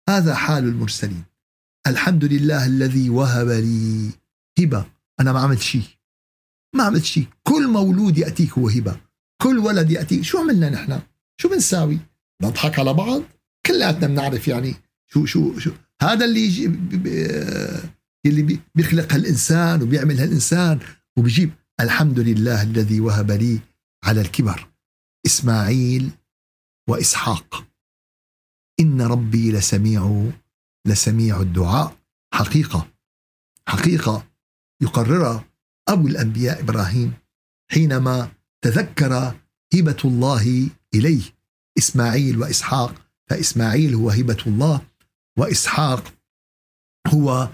هذا 0.08 0.34
حال 0.34 0.64
المرسلين. 0.64 1.24
الحمد 1.86 2.24
لله 2.24 2.66
الذي 2.66 3.10
وهب 3.10 3.48
لي 3.48 4.10
هبة. 4.58 4.86
أنا 5.20 5.32
ما 5.32 5.40
عملت 5.40 5.60
شيء. 5.60 5.88
ما 6.74 6.84
عملت 6.84 7.04
شيء. 7.04 7.26
كل 7.42 7.68
مولود 7.68 8.18
يأتيك 8.18 8.52
هو 8.52 8.68
هبة. 8.68 9.00
كل 9.42 9.58
ولد 9.58 9.90
يأتيك 9.90 10.22
شو 10.22 10.38
عملنا 10.38 10.70
نحن؟ 10.70 11.00
شو 11.40 11.48
بنساوي؟ 11.48 11.98
نضحك 12.42 12.78
على 12.78 12.94
بعض؟ 12.94 13.22
كلياتنا 13.66 14.06
بنعرف 14.06 14.48
يعني 14.48 14.74
شو 15.06 15.26
شو 15.26 15.58
شو 15.58 15.70
هذا 16.02 16.24
اللي 16.24 16.40
يجي 16.40 16.68
اللي 18.28 18.60
بيخلق 18.74 19.12
هالإنسان 19.12 19.82
وبيعمل 19.82 20.20
هالإنسان 20.20 20.78
وبيجيب 21.16 21.50
الحمد 21.80 22.18
لله 22.18 22.62
الذي 22.62 23.00
وهب 23.00 23.30
لي 23.30 23.60
على 24.04 24.20
الكبر 24.20 24.68
إسماعيل 25.26 26.10
وإسحاق. 26.88 27.66
إن 28.80 29.02
ربي 29.02 29.52
لسميع 29.52 30.30
لسميع 30.86 31.40
الدعاء. 31.40 31.96
حقيقة 32.34 32.88
حقيقة 33.68 34.26
يقررها 34.82 35.44
أبو 35.88 36.06
الأنبياء 36.06 36.60
إبراهيم 36.60 37.12
حينما 37.70 38.32
تذكر 38.64 39.36
هبة 39.74 39.96
الله 40.04 40.68
إليه 40.94 41.22
إسماعيل 41.78 42.38
وإسحاق 42.38 42.94
فإسماعيل 43.30 43.94
هو 43.94 44.10
هبة 44.10 44.42
الله 44.46 44.80
وإسحاق 45.38 46.14
هو 47.06 47.48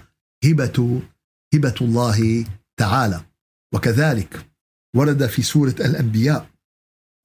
هبة 0.45 1.01
هبة 1.53 1.75
الله 1.81 2.45
تعالى. 2.77 3.25
وكذلك 3.73 4.49
ورد 4.95 5.27
في 5.27 5.41
سورة 5.41 5.75
الأنبياء 5.79 6.49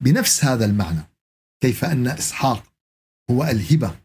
بنفس 0.03 0.45
هذا 0.45 0.65
المعنى 0.65 1.01
كيف 1.61 1.85
أن 1.85 2.07
إسحاق 2.07 2.63
هو 3.31 3.43
الهبة 3.43 3.99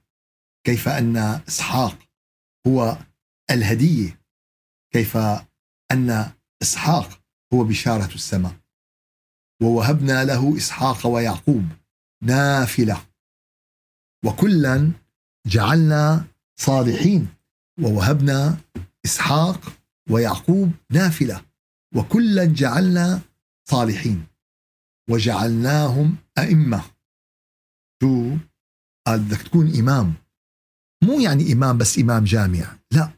كيف 0.67 0.89
أن 0.89 1.17
إسحاق 1.17 1.99
هو 2.67 2.99
الهدية 3.51 4.21
كيف 4.93 5.17
أن 5.93 6.33
إسحاق 6.63 7.21
هو 7.55 7.65
بشارة 7.65 8.15
السماء. 8.15 8.57
ووهبنا 9.63 10.25
له 10.25 10.57
إسحاق 10.57 11.07
ويعقوب 11.07 11.69
نافلة. 12.23 13.07
وكلا 14.25 14.93
جعلنا 15.47 16.25
صالحين 16.61 17.29
ووهبنا 17.83 18.59
إسحاق 19.05 19.61
ويعقوب 20.11 20.73
نافلة 20.91 21.45
وكلا 21.97 22.45
جعلنا 22.45 23.21
صالحين 23.69 24.27
وجعلناهم 25.11 26.17
أئمة. 26.39 26.85
شو؟ 28.03 28.37
قال 29.07 29.21
بدك 29.21 29.43
تكون 29.43 29.79
إمام. 29.79 30.15
مو 31.05 31.21
يعني 31.21 31.53
إمام 31.53 31.79
بس 31.79 31.99
إمام 31.99 32.25
جامع 32.25 32.79
لا. 32.91 33.13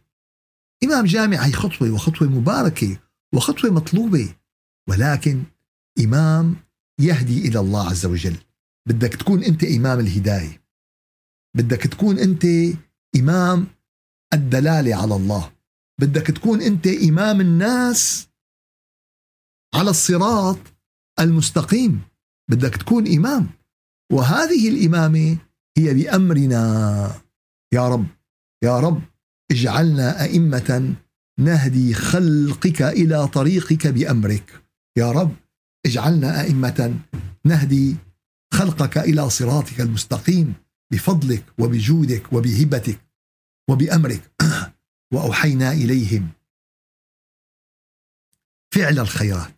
إمام 0.84 1.04
جامع 1.04 1.36
هي 1.36 1.52
خطوة 1.52 1.90
وخطوة 1.90 2.28
مباركة 2.28 2.98
وخطوة 3.34 3.70
مطلوبة. 3.70 4.34
ولكن 4.88 5.42
إمام 6.00 6.56
يهدي 7.00 7.48
إلى 7.48 7.60
الله 7.60 7.90
عز 7.90 8.06
وجل. 8.06 8.36
بدك 8.88 9.14
تكون 9.14 9.44
أنت 9.44 9.64
إمام 9.64 10.00
الهداية. 10.00 10.62
بدك 11.56 11.82
تكون 11.82 12.18
أنت 12.18 12.44
إمام 13.16 13.66
الدلالة 14.34 14.94
على 14.94 15.16
الله. 15.16 15.55
بدك 16.00 16.26
تكون 16.26 16.62
أنت 16.62 16.86
إمام 16.86 17.40
الناس 17.40 18.28
على 19.74 19.90
الصراط 19.90 20.58
المستقيم. 21.20 22.02
بدك 22.50 22.76
تكون 22.76 23.06
إمام. 23.06 23.50
وهذه 24.12 24.68
الإمامة 24.68 25.36
هي 25.78 25.94
بأمرنا 25.94 27.20
يا 27.74 27.88
رب 27.88 28.06
يا 28.64 28.80
رب 28.80 29.02
اجعلنا 29.50 30.22
أئمة 30.22 30.94
نهدي 31.38 31.94
خلقك 31.94 32.82
إلى 32.82 33.28
طريقك 33.28 33.86
بأمرك. 33.86 34.62
يا 34.98 35.12
رب 35.12 35.36
اجعلنا 35.86 36.40
أئمة 36.40 36.94
نهدي 37.44 37.96
خلقك 38.54 38.98
إلى 38.98 39.30
صراطك 39.30 39.80
المستقيم 39.80 40.54
بفضلك 40.92 41.44
وبجودك 41.58 42.32
وبهبتك 42.32 43.00
وبأمرك. 43.70 44.35
وأوحينا 45.12 45.72
إليهم 45.72 46.28
فعل 48.74 48.98
الخيرات. 48.98 49.54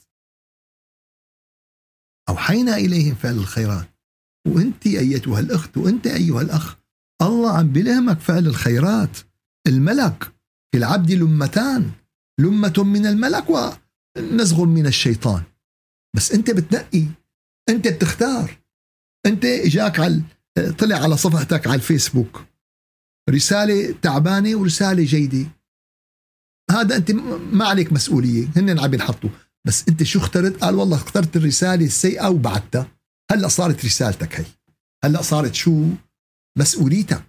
أوحينا 2.28 2.76
إليهم 2.76 3.14
فعل 3.14 3.34
الخيرات. 3.34 3.88
وأنت 4.46 4.86
أيتها 4.86 5.40
الأخت 5.40 5.76
وأنت 5.76 6.06
أيها 6.06 6.42
الأخ 6.42 6.76
الله 7.22 7.58
عم 7.58 7.68
بلهمك 7.68 8.20
فعل 8.20 8.46
الخيرات. 8.46 9.18
الملك 9.66 10.24
في 10.72 10.78
العبد 10.78 11.12
لمتان 11.12 11.90
لمة 12.40 12.74
من 12.78 13.06
الملك 13.06 13.44
ونزغ 13.50 14.64
من 14.64 14.86
الشيطان. 14.86 15.42
بس 16.16 16.32
أنت 16.32 16.50
بتنقي 16.50 17.06
أنت 17.68 17.88
بتختار. 17.88 18.58
أنت 19.26 19.44
إجاك 19.44 20.00
على 20.00 20.22
طلع 20.78 20.96
على 20.96 21.16
صفحتك 21.16 21.66
على 21.66 21.76
الفيسبوك. 21.76 22.44
رسالة 23.28 23.94
تعبانة 24.02 24.56
ورسالة 24.56 25.04
جيدة. 25.04 25.50
هذا 26.70 26.96
أنت 26.96 27.10
ما 27.52 27.64
عليك 27.64 27.92
مسؤولية. 27.92 28.48
هن 28.56 28.78
عم 28.78 28.94
ينحطوا. 28.94 29.30
بس 29.66 29.88
أنت 29.88 30.02
شو 30.02 30.18
اخترت؟ 30.18 30.56
قال 30.56 30.74
والله 30.74 30.96
اخترت 30.96 31.36
الرسالة 31.36 31.86
السيئة 31.86 32.28
وبعتها 32.28 32.92
هلأ 33.30 33.48
صارت 33.48 33.84
رسالتك 33.84 34.40
هي. 34.40 34.44
هلأ 35.04 35.22
صارت 35.22 35.54
شو؟ 35.54 35.88
مسؤوليتك. 36.58 37.24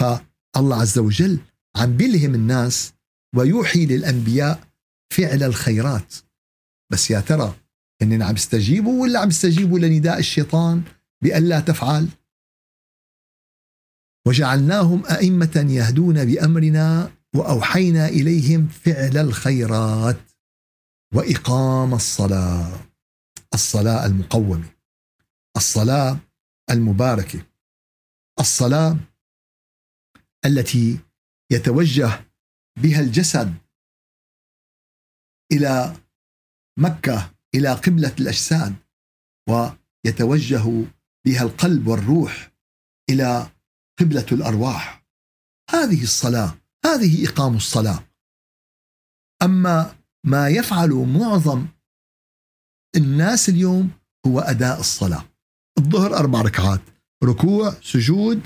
فالله 0.00 0.80
عز 0.80 0.98
وجل 0.98 1.38
عم 1.76 1.96
بيلهم 1.96 2.34
الناس 2.34 2.92
ويوحي 3.36 3.86
للأنبياء 3.86 4.60
فعل 5.12 5.42
الخيرات. 5.42 6.14
بس 6.92 7.10
يا 7.10 7.20
ترى 7.20 7.54
هن 8.02 8.22
عم 8.22 8.34
يستجيبوا 8.34 9.02
ولا 9.02 9.20
عم 9.20 9.28
يستجيبوا 9.28 9.78
لنداء 9.78 10.18
الشيطان 10.18 10.82
بأن 11.22 11.48
لا 11.48 11.60
تفعل؟ 11.60 12.08
وجعلناهم 14.26 15.06
أئمة 15.06 15.66
يهدون 15.68 16.24
بأمرنا 16.24 17.12
وأوحينا 17.34 18.08
إليهم 18.08 18.68
فعل 18.68 19.16
الخيرات 19.16 20.16
وإقام 21.14 21.94
الصلاة 21.94 22.80
الصلاة 23.54 24.06
المقومة 24.06 24.70
الصلاة 25.56 26.18
المباركة 26.70 27.46
الصلاة 28.40 28.96
التي 30.44 30.98
يتوجه 31.52 32.24
بها 32.82 33.00
الجسد 33.00 33.54
إلى 35.52 35.96
مكة 36.78 37.34
إلى 37.54 37.72
قبلة 37.72 38.14
الأجساد 38.20 38.74
ويتوجه 39.48 40.84
بها 41.26 41.42
القلب 41.42 41.86
والروح 41.86 42.52
إلى 43.10 43.50
قبلة 44.00 44.26
الأرواح. 44.32 45.04
هذه 45.70 46.02
الصلاة 46.02 46.54
هذه 46.84 47.28
إقام 47.28 47.56
الصلاة. 47.56 48.04
أما 49.42 49.96
ما 50.26 50.48
يفعل 50.48 50.90
معظم 50.90 51.66
الناس 52.96 53.48
اليوم 53.48 53.90
هو 54.26 54.40
أداء 54.40 54.80
الصلاة. 54.80 55.24
الظهر 55.78 56.16
أربع 56.16 56.40
ركعات 56.40 56.80
ركوع 57.24 57.74
سجود 57.82 58.42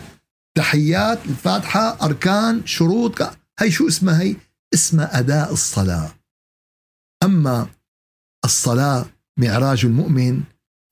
تحيات 0.57 1.27
الفاتحة 1.27 2.05
أركان 2.05 2.67
شروط 2.67 3.23
هي 3.61 3.71
شو 3.71 3.89
اسمها 3.89 4.23
هي؟ 4.23 4.37
اسمها 4.75 5.19
أداء 5.19 5.53
الصلاة. 5.53 6.15
أما 7.23 7.71
الصلاة 8.45 9.07
معراج 9.39 9.85
المؤمن 9.85 10.43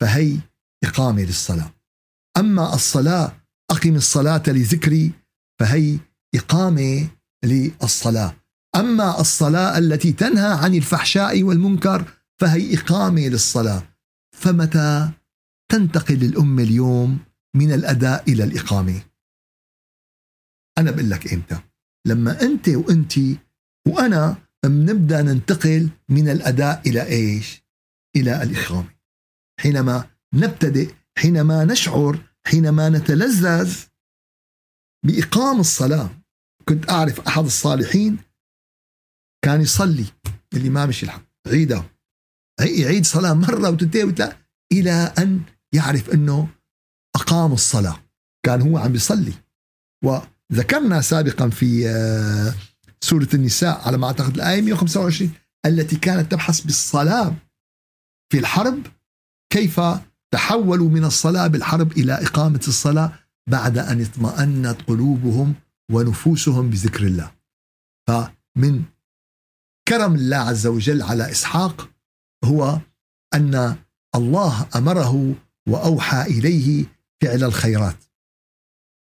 فهي 0.01 0.39
إقامة 0.83 1.21
للصلاة. 1.21 1.73
أما 2.37 2.73
الصلاة 2.73 3.36
أقم 3.71 3.95
الصلاة 3.95 4.43
لذكري 4.47 5.11
فهي 5.59 5.97
إقامة 6.35 7.07
للصلاة. 7.45 8.35
أما 8.75 9.21
الصلاة 9.21 9.77
التي 9.77 10.11
تنهى 10.11 10.53
عن 10.53 10.75
الفحشاء 10.75 11.43
والمنكر 11.43 12.13
فهي 12.39 12.75
إقامة 12.77 13.27
للصلاة. 13.27 13.83
فمتى 14.35 15.09
تنتقل 15.71 16.23
الأمة 16.23 16.63
اليوم 16.63 17.19
من 17.55 17.71
الأداء 17.71 18.31
إلى 18.31 18.43
الإقامة؟ 18.43 19.01
أنا 20.77 20.91
بقول 20.91 21.09
لك 21.09 21.33
إمتى؟ 21.33 21.59
لما 22.07 22.41
أنت 22.41 22.69
وأنت 22.69 23.13
وأنا 23.87 24.37
بنبدأ 24.65 25.21
ننتقل 25.21 25.89
من 26.09 26.29
الأداء 26.29 26.89
إلى 26.89 27.07
إيش؟ 27.07 27.63
إلى 28.15 28.43
الإقامة. 28.43 28.89
حينما 29.59 30.09
نبتدئ 30.33 30.93
حينما 31.17 31.65
نشعر 31.65 32.26
حينما 32.47 32.89
نتلذذ 32.89 33.77
بإقام 35.05 35.59
الصلاة. 35.59 36.09
كنت 36.69 36.89
أعرف 36.89 37.19
أحد 37.19 37.45
الصالحين 37.45 38.17
كان 39.45 39.61
يصلي 39.61 40.05
اللي 40.53 40.69
ما 40.69 40.85
مشي 40.85 41.05
الحق. 41.05 41.23
عيده. 41.47 41.83
يعيد 42.59 43.05
صلاة 43.05 43.33
مرة 43.33 43.69
وتنتهي 43.69 44.03
وتلا 44.03 44.37
إلى 44.71 44.91
أن 44.91 45.41
يعرف 45.73 46.09
أنه 46.09 46.49
أقام 47.15 47.53
الصلاة. 47.53 48.03
كان 48.45 48.61
هو 48.61 48.77
عم 48.77 48.95
يصلي. 48.95 49.33
وذكرنا 50.03 51.01
سابقا 51.01 51.49
في 51.49 51.89
آه، 51.89 52.53
سورة 53.01 53.27
النساء 53.33 53.87
على 53.87 53.97
ما 53.97 54.07
أعتقد 54.07 54.35
الآية 54.35 54.61
125 54.61 55.31
التي 55.65 55.95
كانت 55.95 56.31
تبحث 56.31 56.61
بالصلاة 56.61 57.35
في 58.31 58.39
الحرب 58.39 58.87
كيف 59.53 59.79
تحولوا 60.33 60.89
من 60.89 61.03
الصلاة 61.03 61.47
بالحرب 61.47 61.91
إلى 61.91 62.13
إقامة 62.13 62.61
الصلاة 62.67 63.19
بعد 63.49 63.77
أن 63.77 64.01
اطمأنت 64.01 64.81
قلوبهم 64.81 65.55
ونفوسهم 65.91 66.69
بذكر 66.69 67.03
الله. 67.05 67.31
فمن 68.07 68.83
كرم 69.87 70.15
الله 70.15 70.37
عز 70.37 70.67
وجل 70.67 71.01
على 71.01 71.31
إسحاق 71.31 71.89
هو 72.43 72.79
أن 73.33 73.77
الله 74.15 74.69
أمره 74.75 75.35
وأوحى 75.69 76.21
إليه 76.21 76.85
فعل 77.21 77.43
الخيرات 77.43 78.03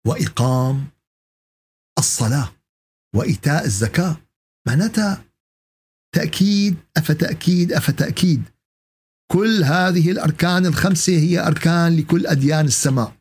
وإقام 0.07 0.87
الصلاة 1.98 2.53
وإيتاء 3.16 3.64
الزكاة. 3.64 4.16
معناتها 4.66 5.24
تأكيد 6.14 6.77
أفتأكيد 6.96 7.72
أفتأكيد. 7.72 8.53
كل 9.32 9.64
هذه 9.64 10.10
الأركان 10.10 10.66
الخمسة 10.66 11.18
هي 11.18 11.46
أركان 11.46 11.96
لكل 11.96 12.26
أديان 12.26 12.66
السماء. 12.66 13.16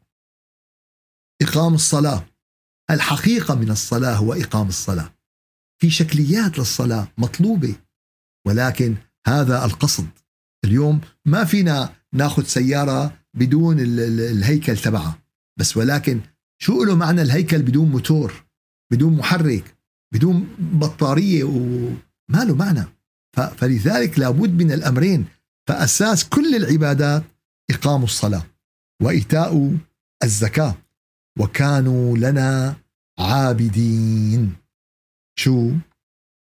إقام 1.42 1.74
الصلاة. 1.74 2.26
الحقيقة 2.92 3.56
من 3.56 3.72
الصلاة 3.72 4.16
هو 4.16 4.34
إقام 4.34 4.68
الصلاة. 4.68 5.14
في 5.82 5.90
شكليات 5.90 6.60
للصلاة 6.60 7.08
مطلوبة 7.18 7.76
ولكن 8.48 8.96
هذا 9.28 9.66
القصد. 9.66 10.08
اليوم 10.66 11.02
ما 11.26 11.46
فينا 11.46 11.96
ناخذ 12.14 12.44
سيارة 12.44 13.18
بدون 13.34 13.80
الهيكل 13.80 14.78
تبعها. 14.78 15.20
بس 15.60 15.78
ولكن 15.78 16.22
شو 16.62 16.84
له 16.84 16.96
معنى 16.96 17.22
الهيكل 17.22 17.62
بدون 17.62 17.90
موتور 17.90 18.46
بدون 18.92 19.14
محرك 19.14 19.78
بدون 20.14 20.56
بطارية 20.60 21.44
وما 21.44 22.44
له 22.44 22.56
معنى. 22.56 22.86
فلذلك 23.58 24.20
لابد 24.20 24.64
من 24.64 24.72
الأمرين. 24.72 25.26
فأساس 25.70 26.30
كل 26.30 26.56
العبادات 26.56 27.24
إقام 27.72 28.04
الصلاة 28.04 28.44
وإيتاء 29.02 29.78
الزكاة. 30.24 30.76
وكانوا 31.40 32.18
لنا 32.18 32.76
عابدين. 33.20 34.56
شو؟ 35.40 35.72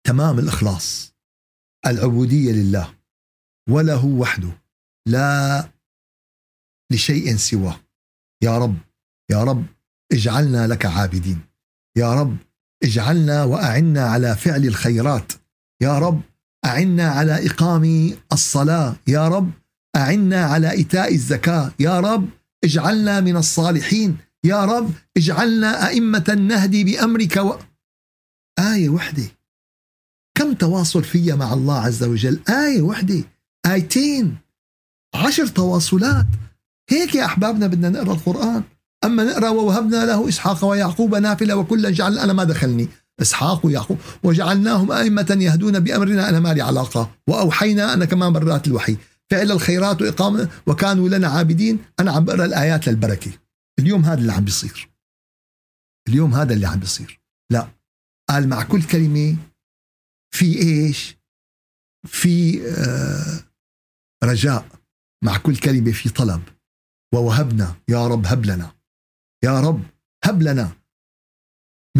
تمام 0.06 0.38
الإخلاص. 0.38 1.14
العبودية 1.86 2.52
لله. 2.52 2.94
وله 3.70 4.06
وحده. 4.06 4.62
لا 5.08 5.70
لشيء 6.92 7.36
سواه. 7.36 7.80
يا 8.42 8.58
رب 8.58 8.76
يا 9.30 9.44
رب 9.44 9.66
اجعلنا 10.12 10.66
لك 10.66 10.86
عابدين. 10.86 11.40
يا 11.96 12.14
رب 12.14 12.36
اجعلنا 12.84 13.44
وأعنا 13.44 14.06
على 14.06 14.36
فعل 14.36 14.66
الخيرات. 14.66 15.32
يا 15.82 15.98
رب 15.98 16.22
أعنا 16.64 17.08
على 17.08 17.46
إقام 17.46 18.14
الصلاة 18.32 18.96
يا 19.06 19.28
رب. 19.28 19.50
أعنا 19.96 20.44
على 20.44 20.70
إيتاء 20.70 21.14
الزكاة 21.14 21.72
يا 21.78 22.00
رب. 22.00 22.28
اجعلنا 22.64 23.20
من 23.20 23.36
الصالحين 23.36 24.16
يا 24.44 24.64
رب. 24.64 24.90
اجعلنا 25.16 25.88
أئمة 25.88 26.36
نهدي 26.48 26.84
بأمرك 26.84 27.36
و... 27.36 27.54
آية 28.58 28.88
وحدة. 28.88 29.24
كم 30.34 30.52
تواصل 30.52 31.04
في 31.04 31.32
مع 31.32 31.52
الله 31.52 31.80
عز 31.80 32.04
وجل؟ 32.04 32.40
آية 32.48 32.82
وحدة. 32.82 33.24
آيتين. 33.66 34.36
عشر 35.14 35.46
تواصلات. 35.46 36.26
هيك 36.90 37.14
يا 37.14 37.24
أحبابنا 37.24 37.66
بدنا 37.66 37.88
نقرأ 37.88 38.14
القرآن. 38.14 38.62
أما 39.04 39.24
نقرأ 39.24 39.48
ووهبنا 39.48 40.06
له 40.06 40.28
إسحاق 40.28 40.64
ويعقوب 40.64 41.14
نافلة 41.14 41.56
وكلا 41.56 41.90
جعل 41.90 42.18
أنا 42.18 42.32
ما 42.32 42.44
دخلني. 42.44 42.88
إسحاق 43.20 43.66
ويعقوب. 43.66 43.98
وجعلناهم 44.22 44.92
أئمة 44.92 45.36
يهدون 45.40 45.80
بأمرنا 45.80 46.28
أنا 46.28 46.40
ما 46.40 46.54
لي 46.54 46.62
علاقة. 46.62 47.16
وأوحينا 47.26 47.94
أنا 47.94 48.04
كمان 48.04 48.32
برأت 48.32 48.66
الوحي. 48.66 48.96
فعل 49.30 49.52
الخيرات 49.52 50.02
واقامه 50.02 50.50
وكانوا 50.66 51.08
لنا 51.08 51.28
عابدين. 51.28 51.78
أنا 52.00 52.12
عم 52.12 52.24
بقرا 52.24 52.44
الآيات 52.44 52.88
للبركة. 52.88 53.32
اليوم 53.78 54.04
هذا 54.04 54.20
اللي 54.20 54.32
عم 54.32 54.44
بيصير. 54.44 54.90
اليوم 56.08 56.34
هذا 56.34 56.54
اللي 56.54 56.66
عم 56.66 56.78
بيصير. 56.78 57.20
لا. 57.52 57.68
قال 58.30 58.48
مع 58.48 58.62
كل 58.62 58.82
كلمة 58.82 59.36
في 60.34 60.58
إيش؟ 60.58 61.16
في 62.06 62.62
آه 62.68 63.40
رجاء. 64.24 64.68
مع 65.24 65.36
كل 65.36 65.56
كلمة 65.56 65.92
في 65.92 66.08
طلب. 66.08 66.42
ووهبنا. 67.14 67.76
يا 67.88 68.06
رب 68.06 68.26
هب 68.26 68.46
لنا. 68.46 68.72
يا 69.44 69.60
رب 69.60 69.82
هب 70.24 70.42
لنا. 70.42 70.79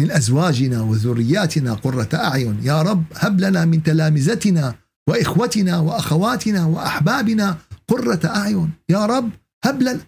من 0.01 0.11
أزواجنا 0.11 0.81
وذرياتنا 0.81 1.73
قرة 1.73 2.09
أعين. 2.13 2.59
يا 2.63 2.81
رب 2.81 3.03
هب 3.15 3.39
لنا 3.39 3.65
من 3.65 3.83
تلامذتنا 3.83 4.75
وإخوتنا 5.09 5.79
وأخواتنا 5.79 6.65
وأحبابنا 6.65 7.57
قرة 7.87 8.19
أعين. 8.25 8.71
يا 8.89 9.05
رب 9.05 9.29
هب 9.65 9.81
لنا 9.81 9.99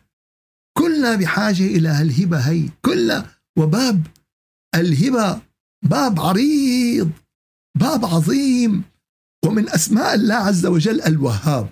كلنا 0.77 1.15
بحاجة 1.15 1.63
إلى 1.63 2.01
الهبة 2.01 2.39
هي. 2.39 2.69
كلنا 2.82 3.25
وباب 3.58 4.08
الهبة 4.75 5.41
باب 5.86 6.19
عريض 6.19 7.12
باب 7.79 8.06
عظيم. 8.06 8.84
ومن 9.45 9.69
أسماء 9.69 10.13
الله 10.15 10.36
عز 10.36 10.65
وجل 10.65 11.01
الوهاب. 11.01 11.69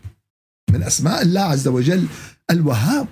من 0.72 0.84
أسماء 0.84 1.22
الله 1.22 1.42
عز 1.42 1.68
وجل 1.68 2.08
الوهاب. 2.52 3.08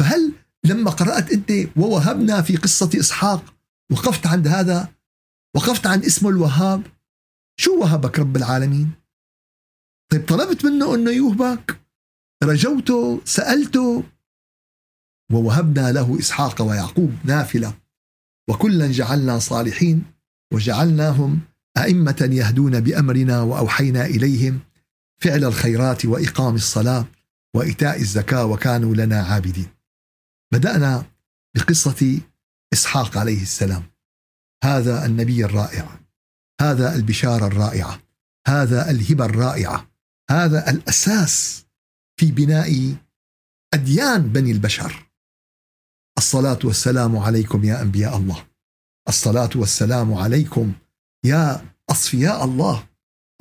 فهل 0.00 0.32
لما 0.64 0.90
قرأت 0.90 1.32
أنت 1.32 1.52
ووهبنا 1.76 2.42
في 2.42 2.56
قصة 2.56 2.90
إسحاق 2.94 3.54
وقفت 3.92 4.26
عند 4.26 4.48
هذا 4.48 4.88
وقفت 5.56 5.86
عن 5.86 6.04
اسمه 6.04 6.30
الوهاب. 6.30 6.82
شو 7.60 7.80
وهبك 7.80 8.18
رب 8.18 8.36
العالمين؟ 8.36 8.90
طيب 10.10 10.26
طلبت 10.26 10.64
منه 10.64 10.94
أنه 10.94 11.10
يوهبك؟ 11.10 11.80
رجوته 12.42 13.20
سألته 13.24 14.04
ووهبنا 15.32 15.92
له 15.92 16.18
إسحاق 16.18 16.62
ويعقوب 16.62 17.12
نافلة 17.24 17.78
وكلا 18.48 18.92
جعلنا 18.92 19.38
صالحين 19.38 20.04
وجعلناهم 20.52 21.40
أئمة 21.78 22.28
يهدون 22.32 22.80
بأمرنا 22.80 23.42
وأوحينا 23.42 24.06
إليهم 24.06 24.60
فعل 25.22 25.44
الخيرات 25.44 26.06
وإقام 26.06 26.54
الصلاة 26.54 27.04
وإيتاء 27.56 28.00
الزكاة 28.00 28.46
وكانوا 28.46 28.94
لنا 28.94 29.22
عابدين. 29.22 29.66
بدأنا 30.52 31.06
بقصة 31.56 32.20
إسحاق 32.72 33.18
عليه 33.18 33.42
السلام. 33.42 33.82
هذا 34.64 35.06
النبي 35.06 35.44
الرائع. 35.44 36.00
هذا 36.60 36.94
البشارة 36.94 37.46
الرائعة. 37.46 38.00
هذا 38.46 38.90
الهبة 38.90 39.24
الرائعة. 39.24 39.90
هذا 40.30 40.70
الأساس 40.70 41.66
في 42.16 42.30
بناء 42.30 42.96
أديان 43.74 44.22
بني 44.32 44.50
البشر. 44.50 45.10
الصلاة 46.18 46.58
والسلام 46.64 47.16
عليكم 47.16 47.64
يا 47.64 47.82
أنبياء 47.82 48.16
الله. 48.16 48.46
الصلاة 49.08 49.50
والسلام 49.54 50.14
عليكم 50.14 50.72
يا 51.24 51.66
أصفياء 51.90 52.44
الله. 52.44 52.88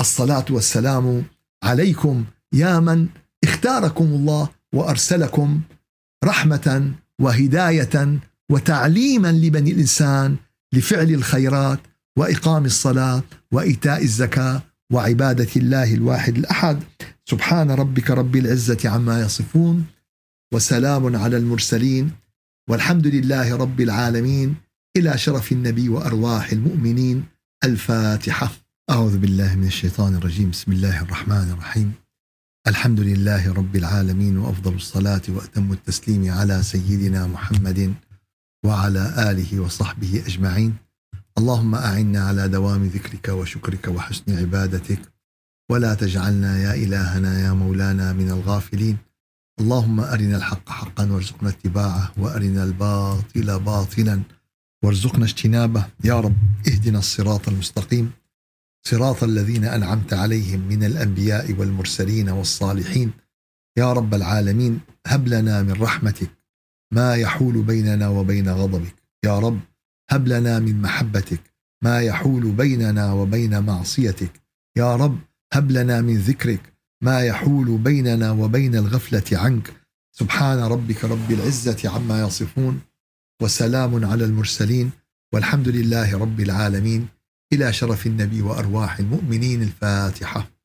الصلاة 0.02 0.46
والسلام 0.50 1.26
عليكم 1.64 2.26
يا 2.54 2.80
من 2.80 3.10
اختاركم 3.44 4.04
الله 4.06 4.50
وأرسلكم 4.74 5.62
رحمة 6.24 6.96
وهداية 7.22 8.20
وتعليما 8.52 9.32
لبني 9.32 9.72
الإنسان 9.72 10.38
لفعل 10.74 11.10
الخيرات 11.12 11.80
وإقام 12.18 12.66
الصلاة 12.66 13.24
وإيتاء 13.52 14.04
الزكاة 14.04 14.62
وعبادة 14.94 15.48
الله 15.56 15.94
الواحد 15.94 16.38
الأحد. 16.38 16.84
سبحان 17.26 17.72
ربك 17.72 18.12
رب 18.12 18.36
العزة 18.36 18.90
عما 18.90 19.22
يصفون 19.22 19.86
وسلام 20.54 21.16
على 21.16 21.38
المرسلين 21.38 22.12
والحمد 22.70 23.08
لله 23.08 23.56
رب 23.56 23.82
العالمين. 23.82 24.56
إلى 24.98 25.18
شرف 25.18 25.52
النبي 25.52 25.90
وأرواح 25.90 26.52
المؤمنين. 26.52 27.24
الفاتحة. 27.64 28.52
أعوذ 28.90 29.18
بالله 29.18 29.56
من 29.56 29.68
الشيطان 29.68 30.16
الرجيم. 30.16 30.50
بسم 30.50 30.72
الله 30.72 31.02
الرحمن 31.02 31.52
الرحيم. 31.52 31.92
الحمد 32.68 33.00
لله 33.00 33.54
رب 33.54 33.76
العالمين 33.76 34.38
وأفضل 34.38 34.74
الصلاة 34.74 35.22
وأتم 35.30 35.72
التسليم 35.72 36.32
على 36.32 36.64
سيدنا 36.64 37.28
محمد 37.28 37.94
وعلى 38.66 39.32
آله 39.32 39.60
وصحبه 39.60 40.24
أجمعين. 40.28 40.76
اللهم 41.38 41.76
أعنا 41.76 42.28
على 42.28 42.48
دوام 42.48 42.84
ذكرك 42.86 43.30
وشكرك 43.30 43.88
وحسن 43.88 44.38
عبادتك. 44.38 45.00
ولا 45.72 45.94
تجعلنا 45.94 46.60
يا 46.60 46.74
إلهنا 46.74 47.40
يا 47.40 47.54
مولانا 47.54 48.14
من 48.14 48.30
الغافلين. 48.30 48.98
اللهم 49.60 50.00
أرنا 50.00 50.38
الحق 50.38 50.70
حقا 50.70 51.12
وارزقنا 51.12 51.50
اتباعه 51.50 52.12
وأرنا 52.18 52.64
الباطل 52.64 53.60
باطلا. 53.60 54.22
وارزقنا 54.84 55.26
اجتنابه. 55.26 55.86
يا 56.04 56.20
رب 56.20 56.38
اهدنا 56.68 57.00
الصراط 57.00 57.50
المستقيم. 57.50 58.12
صراط 58.88 59.24
الذين 59.24 59.66
أنعمت 59.66 60.14
عليهم 60.14 60.60
من 60.60 60.84
الأنبياء 60.84 61.54
والمرسلين 61.54 62.30
والصالحين. 62.30 63.12
يا 63.78 63.94
رب 63.94 64.14
العالمين 64.14 64.80
هب 65.08 65.28
لنا 65.28 65.64
من 65.64 65.72
رحمتك 65.72 66.39
ما 66.92 67.16
يحول 67.16 67.62
بيننا 67.62 68.08
وبين 68.10 68.50
غضبك. 68.50 68.96
يا 69.26 69.40
رب 69.40 69.60
هب 70.12 70.28
لنا 70.28 70.60
من 70.60 70.82
محبتك 70.82 71.42
ما 71.84 72.02
يحول 72.02 72.52
بيننا 72.52 73.14
وبين 73.14 73.60
معصيتك. 73.60 74.42
يا 74.78 74.96
رب 74.96 75.20
هب 75.54 75.72
لنا 75.72 76.02
من 76.02 76.18
ذكرك 76.18 76.74
ما 77.04 77.22
يحول 77.22 77.78
بيننا 77.78 78.32
وبين 78.32 78.76
الغفلة 78.76 79.40
عنك. 79.40 79.74
سبحان 80.12 80.60
ربك 80.60 81.06
رب 81.06 81.32
العزة 81.32 81.90
عما 81.90 82.22
يصفون 82.22 82.82
وسلام 83.42 84.06
على 84.06 84.26
المرسلين 84.26 84.92
والحمد 85.34 85.68
لله 85.68 86.18
رب 86.18 86.40
العالمين. 86.40 87.08
إلى 87.54 87.74
شرف 87.74 88.08
النبي 88.08 88.42
وأرواح 88.42 89.00
المؤمنين 89.00 89.62
الفاتحة. 89.62 90.59